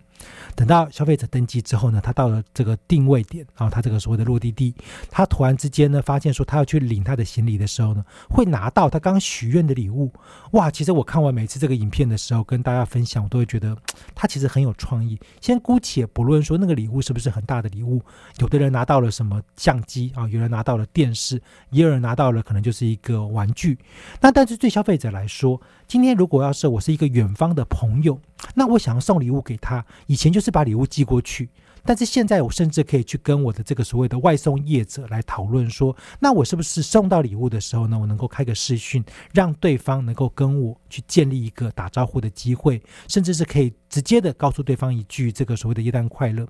[0.55, 4.75] 等到消费者登机之后呢，他到了这个定位点啊，他这个所谓的落地地，
[5.11, 10.13] 他突然之间呢，发现说他要去领他的行李的时候呢，会拿到他刚许愿的礼物。
[10.53, 13.77] 哇，其实我看完每次这个影片的时候，跟大家分享，我都会觉得
[14.15, 15.19] 他其实很有创意。
[15.41, 18.03] 先姑且不论说那个礼物是不是很大的礼物，
[18.39, 20.13] 有的人拿到了什么相机。
[20.15, 21.41] 啊，有人拿到了电视，
[21.71, 23.79] 也有人拿到了可能就是一个玩具。
[24.21, 28.21] 那但是对消费者来说，今天如果要是我是一个远方的朋友，
[28.55, 31.49] 那我想要送礼物给他，以前就是把礼物寄过去。
[31.85, 46.45] 但是现在，我甚至可以去跟我的这个所谓的外送业者来讨论说，那我是不是送到礼物的时候呢，我能够开个视讯，让对方能够跟我去建立一个打招呼的机会，甚至是可以直接的告诉对方一句这个所谓的“一旦快乐”。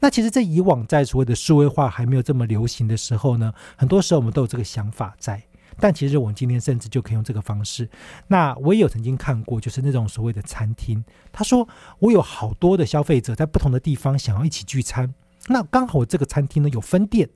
[0.00, 5.42] 那其实，在以往在所谓的数位化还没有这么流行的时候呢，很多时候我们都有这个想法在。
[5.80, 7.88] 但其实我们今天甚至就可以用这个方式。
[8.28, 11.02] 那我也有曾经看过，就是那种所谓的餐厅，
[11.32, 11.66] 他说
[11.98, 15.14] 我有好多的消费者在不同的地方想要一起聚餐，
[15.48, 17.28] 那刚好我这个餐厅呢有分店。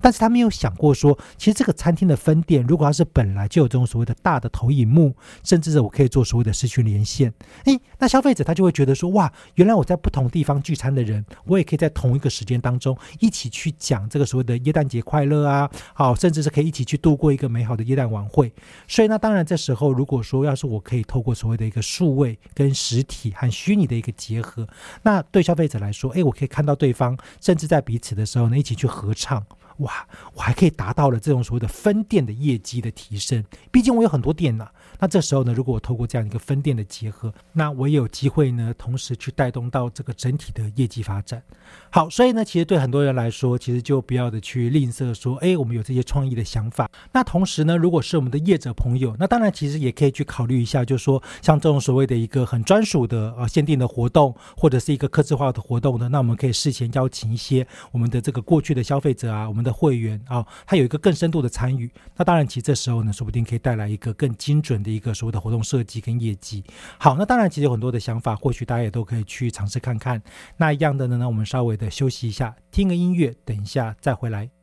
[0.00, 7.32] 但是他没有想过说，其实这个餐厅的分店，如果要是本来就有这种所谓的大的投影幕，甚至是我可以做所谓的视讯连线，
[7.64, 18.52] 诶，那消费者他就会觉得说，哇，原来我在不同地方聚餐的人，我也可以在同一个时间当中一起去讲这个所谓的耶诞节快乐啊，好，甚至是可以一起去度过一个美好的耶诞晚会。
[18.88, 24.66] 所以那当然这时候，如果说要是我可以透过所谓的一个数位跟实体和虚拟的一个结合，
[25.02, 29.44] 那对消费者来说，诶，我可以看到对方，甚至在彼此的时候呢，一起去合唱。
[29.78, 33.44] 哇，我还可以达到了这种所谓的分店的业绩的提升。
[33.70, 34.68] 毕竟我有很多店呢。
[34.98, 41.42] 那这时候呢，如果我透过这样一个分店的结合，那我也有机会呢，同时去带动到这个整体的业绩发展。
[41.90, 46.88] 好，所以呢，其实对很多人来说，其实就不要的去吝啬说，哎，我们有这些创意的想法。
[47.12, 61.90] 那同时呢，如果是我们的业者朋友，那当然其实也可以去考虑一下，就是说像这种所谓的一个很专属的呃限定的活动，或者是一个客制化的活动呢，那我们可以事前邀请一些我们的这个过去的消费者啊，我们的会员啊，他有一个更深度的参与。
[62.16, 66.62] 那当然，其实这时候呢，说不定可以带来一个更精准的一个所谓的活动设计跟业绩。
[66.96, 70.22] 好，那当然其实有很多的想法，或许大家也都可以去尝试看看。
[70.56, 71.72] 那一样的呢，那我们稍微。
[71.72, 74.61] 的休息一下，听个音乐，等一下再回来。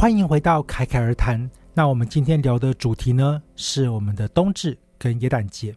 [0.00, 1.50] 欢迎回到侃侃而谈。
[1.74, 5.76] 那我们今天聊的主题呢，是我们的冬至跟耶诞节。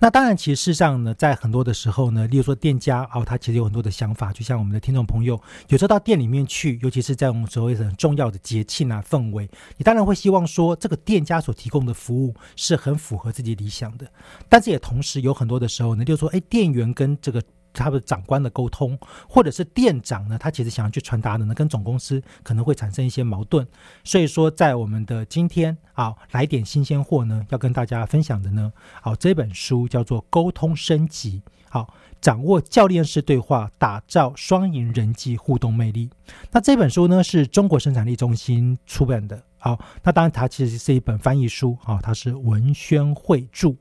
[0.00, 14.10] 那当然，其实事实上呢，在很多的时候呢，例如说店家哦，他其实有很多的想法，就像我们的听众朋友，有时候到店里面去，尤其是在我们所谓很重要的节庆啊氛围，你当然会希望说，这个店家所提供的服务是很符合自己理想的。
[14.48, 17.40] 但是也同时有很多的时候呢，就是说，哎，店员跟这个。
[17.72, 18.98] 他的长官的沟通，
[19.28, 23.66] 或者是店长呢，他其实想要去传达的呢，跟总公司可能会产生一些矛盾。
[24.04, 36.10] 所以说，在我们的今天啊，来点新鲜货呢，要跟大家分享的呢，好，这本书叫做《沟通升级》，好，掌握教练式对话，打造双赢人际互动魅力。
[36.50, 43.74] 那这本书呢，是中国生产力中心出版的，好，那当然它其实是一本翻译书，啊，它是文宣会著，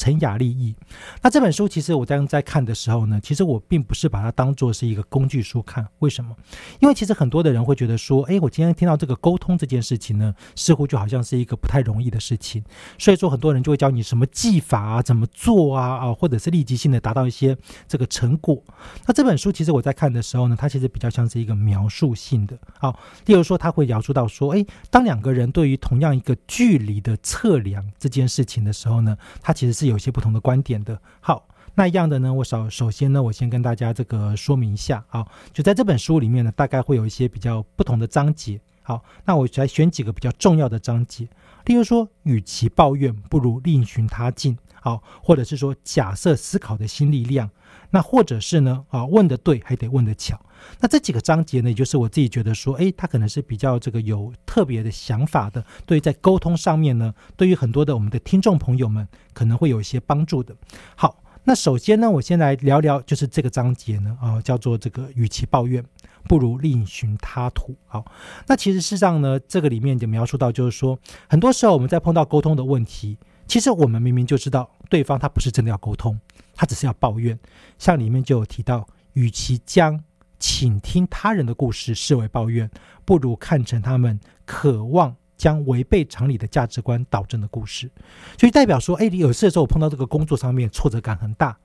[0.00, 0.74] 陈雅利益。
[1.20, 5.86] 那这本书其实我在在看的时候呢，其实我并不是把它当做是一个工具书看。
[5.98, 6.34] 为什么？
[6.78, 12.64] 因为其实很多的人会觉得说，哎，我今天听到这个沟通这件事情呢，似乎就好像是一个不太容易的事情。
[12.96, 17.54] 所以说，很多人就会教你什么技法啊，怎么做啊，啊，或者是立即性的达到一些
[17.86, 18.64] 这个成果。
[19.06, 22.58] 那这本书其实我在看的时候呢，它其实比较像是一个描述性的。
[22.78, 29.89] 好，例如说，他会描述到说，哎，当两个人对于同样一个距离的测量这件事情的时候呢，他其实是。
[29.90, 32.32] 有些不同的观点的，好，那一样的呢？
[32.32, 38.60] 我首首先呢，我先跟大家这个说明一下啊，就在这本书里面呢，大概会有一些比较不同的章节。
[38.82, 41.28] 好，那我来选几个比较重要的章节，
[41.66, 44.56] 例如说，与其抱怨，不如另寻他径。
[44.80, 47.50] 好，或者是说，假设思考的新力量。
[47.90, 48.84] 那或者是呢？
[48.88, 50.40] 啊，问的对，还得问的巧。
[50.80, 55.64] 那这几个章节呢，也就是我自己觉得说，哎，他可能是比较这个有特别的想法的。
[55.86, 60.54] 对于在沟通上面呢，对于很多的我们的听众朋友们，可能会有一些帮助的。
[60.96, 65.84] 好，那首先呢，我先来聊聊，就是这个章节呢，啊，叫做这个与其抱怨，
[66.24, 67.76] 不如另寻他途。
[67.86, 68.04] 好，
[68.46, 70.98] 那其实事实上呢，这个里面就描述到，就是说，
[71.28, 76.18] 很多时候我们在碰到沟通的问题，其实我们明明就知道对方他不是真的要沟通。
[76.54, 77.38] 他只是要抱怨，
[77.78, 79.98] 像里面就有提到，与其将
[80.40, 82.68] 请听他人的故事视为抱怨，
[83.04, 87.90] 不如看成他们渴望将违背常理的价值观导正的故事。
[88.38, 91.56] 所以代表说，哎，有事的时候我碰到这个工作上面挫折感很大，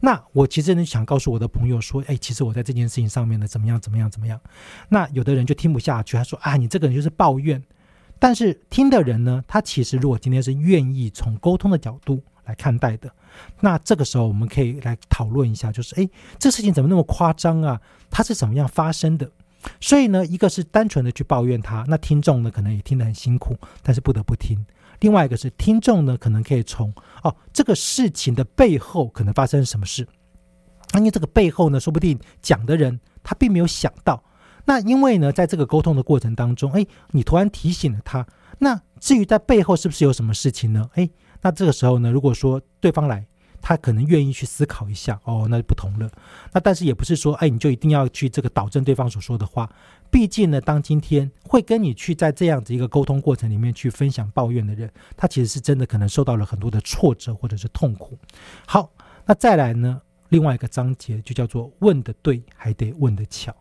[0.00, 4.38] 那我其实呢想告诉我的朋友说，哎，其实我在这件事情上面呢怎么样怎么样怎么样。
[4.88, 7.62] 那有的人就听不下去，他说啊，你这个人就是抱怨。
[8.18, 12.22] 但是听的人呢，他其实如果今天是愿意从沟通的角度。
[12.46, 13.10] 来看待的，
[13.60, 17.80] 那这个时候我们可以来讨论一下，就是哎，这事情怎么那么夸张啊？
[18.10, 19.28] 它是怎么样发生的？
[19.80, 24.56] 所以呢，一个是单纯的去抱怨他，那听众呢可能也听得很辛苦，但是不得不听；
[25.00, 26.94] 另外一个是听众呢，可能可以从
[27.24, 30.06] 哦这个事情的背后可能发生什么事，
[30.94, 34.22] 因为这个背后呢，说不定讲的人他并没有想到。
[34.64, 38.24] 那因为呢，在这个沟通的过程当中，哎，你突然提醒了他，
[38.58, 40.88] 那至于在背后是不是有什么事情呢？
[40.94, 41.10] 哎。
[41.42, 43.26] 那这个时候呢，如果说对方来，
[43.62, 46.08] 他可能愿意去思考一下，哦，那就不同了。
[46.52, 49.68] 那但是也不是说，哎，你就一定要去这个导正对方所说的话。
[50.08, 58.16] 毕竟呢，当今天会跟你去在这样子一个沟通过程里面去分享抱怨的人，他其实是真的可能受到了很多的挫折或者是痛苦。
[58.66, 58.88] 好，
[59.24, 63.52] 那再来呢，另外一个章节就叫做问的对，还得问的巧。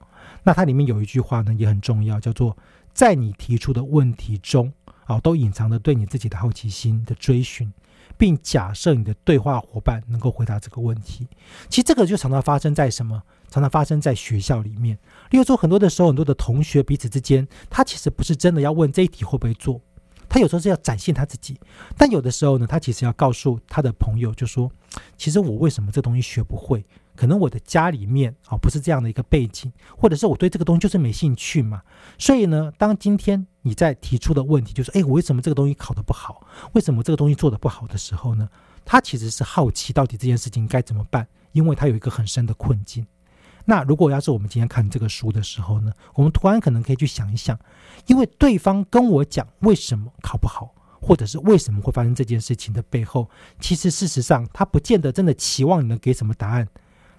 [0.44, 2.56] 那它里面有一句话呢也很重要，叫做
[2.94, 4.72] 在你提出的问题中。
[5.06, 7.72] 好，都隐藏着对你自己的好奇心的追寻，
[8.18, 11.28] 并假设你的对话伙伴能够回答这个问题。
[11.70, 13.22] 其实这个就常常发生在什么？
[13.50, 14.98] 常常发生在学校里面。
[15.30, 19.80] 例如说，很多的时候，很多的同学彼此之间，他其实不是真的要问这一题会不会做，
[20.28, 21.60] 他有时候是要展现他自己。
[21.96, 24.70] 但有的时候呢，他其实要告诉他的朋友，就说：
[25.16, 26.84] 其实我为什么这东西学不会？
[27.16, 31.82] 可能我的家里面啊不是这样的一个背景，或者是我对这个东西就是没兴趣嘛。
[32.18, 36.46] 所以呢，当今天你在提出的问题就是，哎，我为什么这个东西考得不好？
[36.74, 38.50] 为什么这个东西做得不好的时候呢？
[38.84, 43.06] 他其实是好奇到底这件事情该怎么办，因为他有一个很深的困境。
[43.68, 47.58] 那如果要是我们今天看这个书的时候呢，我们突然可能可以去想一想，
[48.06, 53.28] 因为对方跟我讲为什么考不好，或者是为什么会发生这件事情的背后，
[53.60, 56.68] 其实事实上他不见得真的期望你能给什么答案。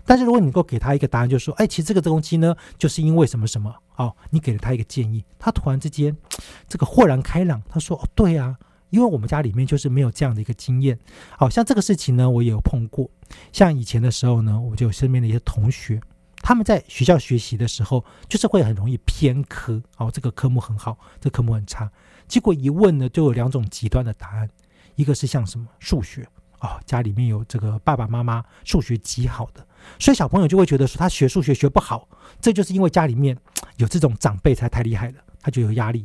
[0.06, 6.16] 但是如果你能够给他一个答案，就是说，哎，其实这个东西呢，就是因为什么什么哦，你给了他一个建议，他突然之间
[6.68, 8.56] 这个豁然开朗，他说，哦，对啊，
[8.90, 10.96] 因为我们家里面就是没有这样的一个经验，
[11.36, 13.10] 好像这个事情呢，我也有碰过，
[13.52, 16.00] 像以前的时候呢，我就身边的一些同学，
[16.36, 21.90] 他们在学校学习的时候，就是会很容易偏科，哦，这个科目很好，这科目很差，
[22.28, 24.48] 结果一问呢，就有两种极端的答案，
[24.94, 26.26] 一个是像什么数学。
[26.60, 29.64] 哦，家里面有这个爸爸妈妈数学极好的，
[29.98, 32.08] 所以小朋友就会觉得说他学数学学不好，
[32.40, 33.36] 这就是因为家里面
[33.78, 35.14] 有这种长辈才太厉害了。
[35.40, 36.04] 他就有压力。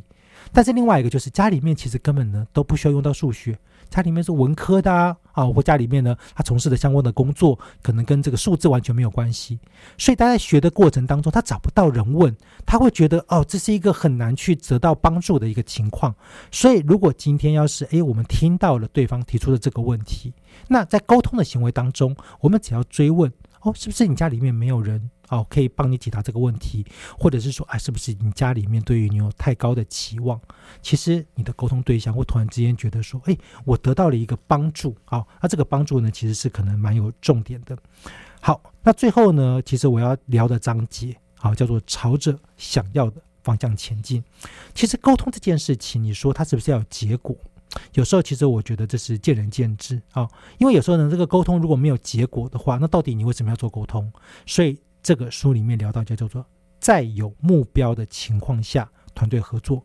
[0.52, 3.58] 但是另外一个就是家里面其实根本呢都不需要用到数学，
[3.88, 9.58] 家里面是文科的啊，啊，或家里面呢他从事的相关的工作可能跟这个数字完全没有关系，
[9.96, 16.14] 所以他在学的过程当中他找不到人问，他会觉得哦这是一个很难去得到帮助的一个情况。
[16.50, 20.34] 所以如果今天要是诶我们听到了对方提出的这个问题，
[20.68, 23.32] 那在沟通的行为当中，我们只要追问
[23.62, 25.10] 哦是不是你家里面没有人？
[25.28, 26.84] 哦，可以帮你解答这个问题，
[27.18, 30.38] 或者是说，哎，是不是你家里面对于你有太高的期望？
[30.82, 33.34] 其实你的沟通对象会突然之间觉得说，哎，
[33.64, 34.94] 我得到了一个帮助。
[35.04, 37.74] 好，那这个帮助呢，其实是可能蛮有重点的。
[38.42, 44.22] 好，那最后呢，其实我要聊的章节，好，叫做朝着想要的方向前进。
[44.74, 47.34] 其实沟通这件事情，你说它是不是要有结果？
[47.94, 54.12] 有时候其实我觉得这是见仁见智啊，因为有时候呢，这个沟通如果没有结果的话，那到底你为什么要做沟通？
[54.46, 54.78] 所以。
[55.04, 56.46] 这个书里面聊到，就叫做
[56.78, 59.84] 在有目标的情况下团队合作，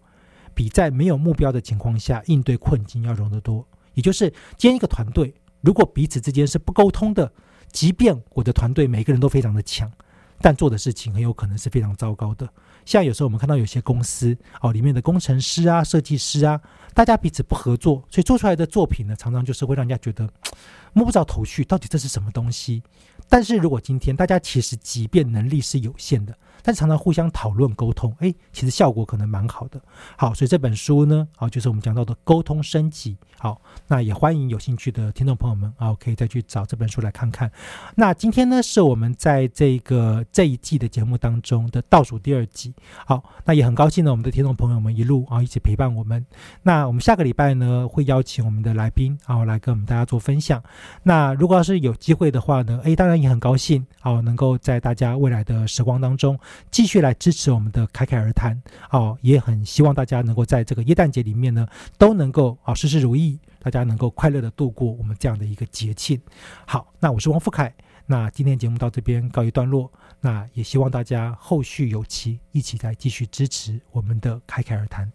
[0.53, 3.67] 比在没有目标的情况下应对困境要容得多。
[3.95, 7.33] 也就是建一个团队，如果彼此之间是不沟通的，
[7.71, 9.91] 即便我的团队每个人都非常的强，
[10.39, 12.47] 但做的事情很有可能是非常糟糕的。
[12.87, 16.59] 像有时候我们看到有些公司哦，里面的工程师啊、设计师啊，
[16.93, 20.27] 大家彼此不合作，所以做出来的作品呢，常常就是会让人家觉得
[20.93, 22.81] 摸不着头绪，到底这是什么东西。
[23.27, 26.33] 但是如果今天大家其实即便能力是有限的，
[26.67, 29.79] 但常常互相讨论沟通，哎，其实效果可能蛮好的。
[30.17, 33.17] 好，所以这本书呢，啊，就是我们讲到的沟通升级。
[33.39, 37.51] 好，那也欢迎有兴趣的听众朋友们啊，可以再去找这本书来看看。
[37.95, 42.73] 那今天呢，是我们在这个这一季的节目当中的倒数第二集。
[43.05, 46.25] 好，那也很高兴呢，我们的听众朋友们一路啊一起陪伴我们。
[46.63, 50.61] 那我们下个礼拜呢，会邀请我们的来宾啊来跟我们大家做分享。
[51.03, 53.17] 那如果要是有机会的话呢，哎，当然。
[53.17, 56.37] 也很高兴啊，能够在大家未来的时光当中
[56.71, 66.19] 继续来支持我们的凯凯而谈哦，也很希望大家能够在这个耶诞节里面呢，都能够啊事事如意，大家能够快乐的度过我们这样的一个节庆。
[66.65, 67.73] 好，那我是王富凯，
[68.05, 69.91] 那今天节目到这边告一段落，
[70.21, 75.11] 那也希望大家后续有期一起来继续支持我们的凯凯而谈。